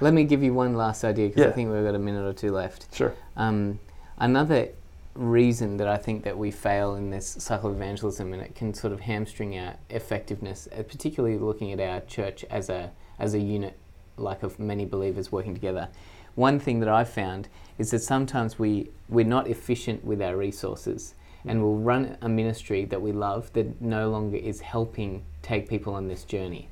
Let 0.00 0.14
me 0.14 0.24
give 0.24 0.42
you 0.42 0.54
one 0.54 0.74
last 0.74 1.04
idea 1.04 1.28
because 1.28 1.46
I 1.46 1.50
think 1.52 1.70
we've 1.72 1.84
got 1.84 1.94
a 1.94 1.98
minute 1.98 2.24
or 2.24 2.32
two 2.32 2.52
left. 2.52 2.94
sure, 2.94 3.14
Um, 3.36 3.78
another 4.18 4.68
reason 5.14 5.76
that 5.76 5.86
I 5.86 5.96
think 5.96 6.24
that 6.24 6.36
we 6.36 6.50
fail 6.50 6.96
in 6.96 7.10
this 7.10 7.36
cycle 7.38 7.70
of 7.70 7.76
evangelism 7.76 8.32
and 8.32 8.42
it 8.42 8.54
can 8.54 8.74
sort 8.74 8.92
of 8.92 9.00
hamstring 9.00 9.56
our 9.56 9.74
effectiveness, 9.90 10.68
uh, 10.76 10.82
particularly 10.82 11.38
looking 11.38 11.72
at 11.72 11.80
our 11.80 12.00
church 12.00 12.44
as 12.50 12.68
a 12.68 12.90
as 13.18 13.34
a 13.34 13.38
unit, 13.38 13.78
like 14.16 14.42
of 14.42 14.58
many 14.58 14.84
believers 14.84 15.30
working 15.30 15.54
together. 15.54 15.88
One 16.34 16.58
thing 16.58 16.80
that 16.80 16.88
I've 16.88 17.08
found 17.08 17.48
is 17.78 17.92
that 17.92 18.00
sometimes 18.00 18.58
we 18.58 18.90
we're 19.08 19.24
not 19.24 19.46
efficient 19.46 20.04
with 20.04 20.20
our 20.20 20.36
resources, 20.36 21.14
and 21.44 21.62
we'll 21.62 21.76
run 21.76 22.16
a 22.20 22.28
ministry 22.28 22.84
that 22.86 23.00
we 23.00 23.12
love 23.12 23.52
that 23.52 23.80
no 23.80 24.10
longer 24.10 24.36
is 24.36 24.60
helping 24.62 25.24
take 25.44 25.68
people 25.68 25.94
on 25.94 26.08
this 26.08 26.24
journey. 26.24 26.68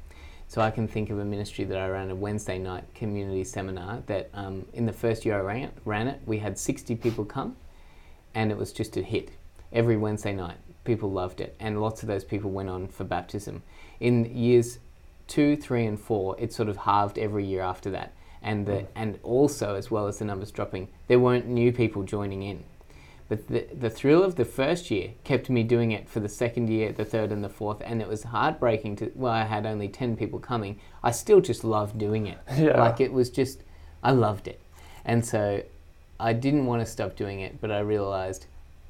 So 0.48 0.60
I 0.60 0.70
can 0.70 0.88
think 0.88 1.10
of 1.10 1.18
a 1.18 1.24
ministry 1.24 1.64
that 1.64 1.78
I 1.78 1.88
ran 1.88 2.10
a 2.10 2.14
Wednesday 2.14 2.58
night 2.58 2.84
community 2.94 3.44
seminar 3.44 4.02
that 4.06 4.28
um, 4.34 4.66
in 4.72 4.86
the 4.86 4.92
first 4.92 5.24
year 5.24 5.36
I 5.36 5.40
ran 5.40 5.62
it, 5.62 5.72
ran 5.84 6.08
it, 6.08 6.20
we 6.26 6.38
had 6.38 6.58
60 6.58 6.96
people 6.96 7.24
come 7.24 7.56
and 8.34 8.50
it 8.50 8.58
was 8.58 8.72
just 8.72 8.96
a 8.96 9.02
hit. 9.02 9.30
Every 9.72 9.96
Wednesday 9.96 10.34
night, 10.34 10.56
people 10.84 11.10
loved 11.10 11.40
it 11.40 11.56
and 11.58 11.80
lots 11.80 12.02
of 12.02 12.08
those 12.08 12.24
people 12.24 12.50
went 12.50 12.68
on 12.68 12.88
for 12.88 13.04
baptism. 13.04 13.62
In 14.00 14.24
years 14.36 14.78
two, 15.26 15.56
three 15.56 15.86
and 15.86 15.98
four, 15.98 16.36
it 16.38 16.52
sort 16.52 16.68
of 16.68 16.76
halved 16.78 17.18
every 17.18 17.46
year 17.46 17.62
after 17.62 17.90
that. 17.90 18.12
And, 18.42 18.66
the, 18.66 18.86
and 18.96 19.20
also, 19.22 19.76
as 19.76 19.90
well 19.90 20.08
as 20.08 20.18
the 20.18 20.24
numbers 20.24 20.50
dropping, 20.50 20.88
there 21.06 21.20
weren't 21.20 21.46
new 21.46 21.72
people 21.72 22.02
joining 22.02 22.42
in. 22.42 22.64
But 23.32 23.48
the, 23.48 23.66
the 23.72 23.88
thrill 23.88 24.22
of 24.22 24.36
the 24.36 24.44
first 24.44 24.90
year 24.90 25.12
kept 25.24 25.48
me 25.48 25.62
doing 25.62 25.90
it 25.90 26.06
for 26.06 26.20
the 26.20 26.28
second 26.28 26.68
year, 26.68 26.92
the 26.92 27.06
third, 27.06 27.32
and 27.32 27.42
the 27.42 27.48
fourth. 27.48 27.80
And 27.82 28.02
it 28.02 28.06
was 28.06 28.24
heartbreaking 28.24 28.96
to, 28.96 29.10
well, 29.14 29.32
I 29.32 29.44
had 29.44 29.64
only 29.64 29.88
10 29.88 30.18
people 30.18 30.38
coming. 30.38 30.78
I 31.02 31.12
still 31.12 31.40
just 31.40 31.64
loved 31.64 31.96
doing 31.96 32.26
it. 32.26 32.36
Yeah. 32.58 32.78
Like 32.78 33.00
it 33.00 33.10
was 33.10 33.30
just, 33.30 33.62
I 34.02 34.10
loved 34.10 34.48
it. 34.48 34.60
And 35.06 35.24
so 35.24 35.62
I 36.20 36.34
didn't 36.34 36.66
want 36.66 36.82
to 36.82 36.86
stop 36.86 37.16
doing 37.16 37.40
it, 37.40 37.58
but 37.58 37.70
I 37.70 37.78
realized 37.78 38.44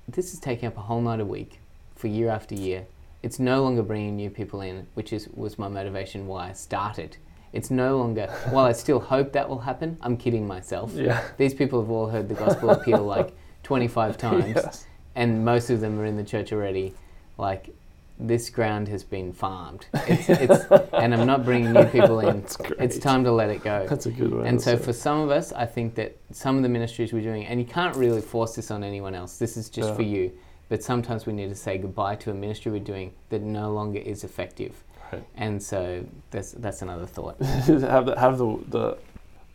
this 0.09 0.35
is 0.35 0.41
taking 0.41 0.67
up 0.67 0.77
a 0.77 0.81
whole 0.81 1.01
night 1.01 1.21
a 1.21 1.25
week 1.25 1.61
for 1.95 2.09
year 2.09 2.29
after 2.29 2.57
year. 2.57 2.87
It's 3.23 3.39
no 3.39 3.63
longer 3.63 3.85
bringing 3.85 4.17
new 4.17 4.29
people 4.29 4.61
in, 4.61 4.89
which 4.95 5.13
is 5.13 5.29
was 5.29 5.57
my 5.57 5.69
motivation 5.69 6.27
why 6.27 6.49
I 6.49 6.53
started. 6.53 7.17
It's 7.53 7.71
no 7.71 7.97
longer, 7.97 8.27
while 8.51 8.65
I 8.65 8.73
still 8.73 8.99
hope 8.99 9.35
that 9.35 9.49
will 9.49 9.61
happen, 9.61 9.99
I'm 10.01 10.17
kidding 10.17 10.49
myself. 10.49 10.93
yeah, 10.95 11.23
These 11.37 11.55
people 11.55 11.81
have 11.81 11.91
all 11.93 12.09
heard 12.09 12.29
the 12.29 12.35
gospel 12.35 12.71
appeal 12.71 13.05
like 13.05 13.33
25 13.63 14.17
times, 14.29 14.53
yes, 14.57 14.87
and 15.15 15.45
most 15.45 15.71
of 15.71 15.81
them 15.81 15.99
are 16.01 16.05
in 16.05 16.17
the 16.17 16.25
church 16.25 16.53
already. 16.53 16.95
Like, 17.39 17.75
this 18.19 18.51
ground 18.51 18.89
has 18.89 19.03
been 19.03 19.33
farmed. 19.33 19.87
It's, 19.95 20.29
it's, 20.29 20.65
and 20.93 21.15
I'm 21.15 21.27
not 21.27 21.45
bringing 21.45 21.73
new 21.73 21.85
people 21.87 22.21
in. 22.21 22.45
It's 22.79 22.99
time 22.99 23.25
to 23.25 23.33
let 23.33 23.51
it 23.51 23.65
go. 23.65 23.87
that's 23.89 24.07
a 24.07 24.11
good 24.11 24.33
way. 24.33 24.47
And 24.47 24.61
so, 24.61 24.77
for 24.77 24.93
some 24.93 25.21
of 25.21 25.31
us, 25.31 25.53
I 25.53 25.67
think 25.67 25.95
that 25.97 26.17
some 26.31 26.57
of 26.57 26.63
the 26.63 26.69
ministries 26.69 27.13
we're 27.13 27.23
doing, 27.23 27.47
and 27.47 27.59
you 27.59 27.67
can't 27.67 27.97
really 27.97 28.21
force 28.21 28.55
this 28.55 28.71
on 28.71 28.85
anyone 28.85 29.15
else, 29.15 29.39
this 29.39 29.57
is 29.57 29.69
just 29.71 29.89
Yeah. 29.91 29.95
for 29.97 30.03
you. 30.03 30.33
But 30.69 30.83
sometimes 30.83 31.27
we 31.27 31.33
need 31.33 31.49
to 31.49 31.55
say 31.55 31.79
goodbye 31.79 32.17
to 32.17 32.31
a 32.31 32.35
ministry 32.35 32.73
we're 32.73 32.79
doing 32.81 33.13
that 33.31 33.43
no 33.43 33.73
longer 33.73 33.99
is 33.99 34.25
effective. 34.25 34.83
Right. 35.13 35.23
And 35.37 35.63
so, 35.63 36.05
that's, 36.31 36.53
that's 36.53 36.81
another 36.83 37.07
thought. 37.07 37.41
have 37.43 38.07
the 38.07 38.15
have 38.19 38.39
the 38.39 38.59
the, 38.69 38.99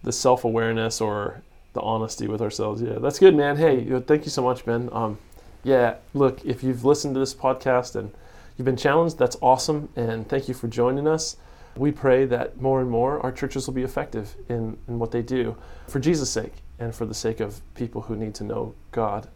the 0.03 0.11
self 0.11 0.43
awareness 0.43 0.99
or 1.01 1.41
the 1.77 1.83
honesty 1.83 2.27
with 2.27 2.41
ourselves. 2.41 2.81
Yeah, 2.81 2.97
that's 2.99 3.19
good, 3.19 3.35
man. 3.35 3.55
Hey, 3.55 3.85
thank 4.01 4.25
you 4.25 4.31
so 4.31 4.41
much, 4.41 4.65
Ben. 4.65 4.89
Um, 4.91 5.19
yeah, 5.63 5.97
look, 6.15 6.43
if 6.43 6.63
you've 6.63 6.83
listened 6.83 7.13
to 7.13 7.19
this 7.19 7.35
podcast 7.35 7.95
and 7.95 8.11
you've 8.57 8.65
been 8.65 8.77
challenged, 8.77 9.19
that's 9.19 9.37
awesome, 9.41 9.89
and 9.95 10.27
thank 10.27 10.47
you 10.47 10.55
for 10.55 10.67
joining 10.67 11.07
us. 11.07 11.37
We 11.75 11.91
pray 11.91 12.25
that 12.25 12.59
more 12.59 12.81
and 12.81 12.89
more 12.89 13.19
our 13.21 13.31
churches 13.31 13.67
will 13.67 13.75
be 13.75 13.83
effective 13.83 14.35
in, 14.49 14.77
in 14.87 14.97
what 14.97 15.11
they 15.11 15.21
do 15.21 15.55
for 15.87 15.99
Jesus' 15.99 16.31
sake 16.31 16.53
and 16.79 16.95
for 16.95 17.05
the 17.05 17.13
sake 17.13 17.39
of 17.39 17.61
people 17.75 18.01
who 18.01 18.15
need 18.15 18.33
to 18.35 18.43
know 18.43 18.73
God. 18.91 19.27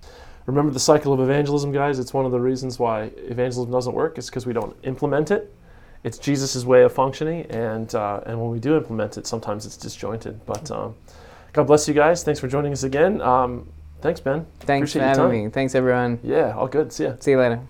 Remember 0.47 0.71
the 0.71 0.79
cycle 0.79 1.13
of 1.13 1.19
evangelism, 1.19 1.71
guys. 1.71 1.99
It's 1.99 2.13
one 2.13 2.25
of 2.25 2.31
the 2.31 2.39
reasons 2.39 2.79
why 2.79 3.11
evangelism 3.17 3.71
doesn't 3.71 3.93
work. 3.93 4.17
It's 4.17 4.31
because 4.31 4.47
we 4.47 4.53
don't 4.53 4.75
implement 4.83 5.29
it 5.29 5.53
it's 6.03 6.17
Jesus' 6.17 6.65
way 6.65 6.81
of 6.83 6.93
functioning, 6.93 7.45
and 7.51 7.93
uh, 7.93 8.21
and 8.25 8.41
when 8.41 8.49
we 8.49 8.59
do 8.59 8.75
implement 8.75 9.17
it, 9.17 9.27
sometimes 9.27 9.65
it's 9.65 9.77
disjointed. 9.77 10.43
But 10.45 10.71
um, 10.71 10.95
God 11.53 11.67
bless 11.67 11.87
you 11.87 11.93
guys. 11.93 12.23
Thanks 12.23 12.39
for 12.39 12.47
joining 12.47 12.71
us 12.71 12.83
again. 12.83 13.21
Um, 13.21 13.69
thanks, 14.01 14.19
Ben. 14.19 14.45
Thanks 14.61 14.91
Appreciate 14.91 15.15
for 15.15 15.21
having 15.21 15.45
me. 15.45 15.49
Thanks, 15.49 15.75
everyone. 15.75 16.19
Yeah, 16.23 16.55
all 16.55 16.67
good. 16.67 16.91
See 16.93 17.05
ya. 17.05 17.15
See 17.19 17.31
you 17.31 17.39
later. 17.39 17.61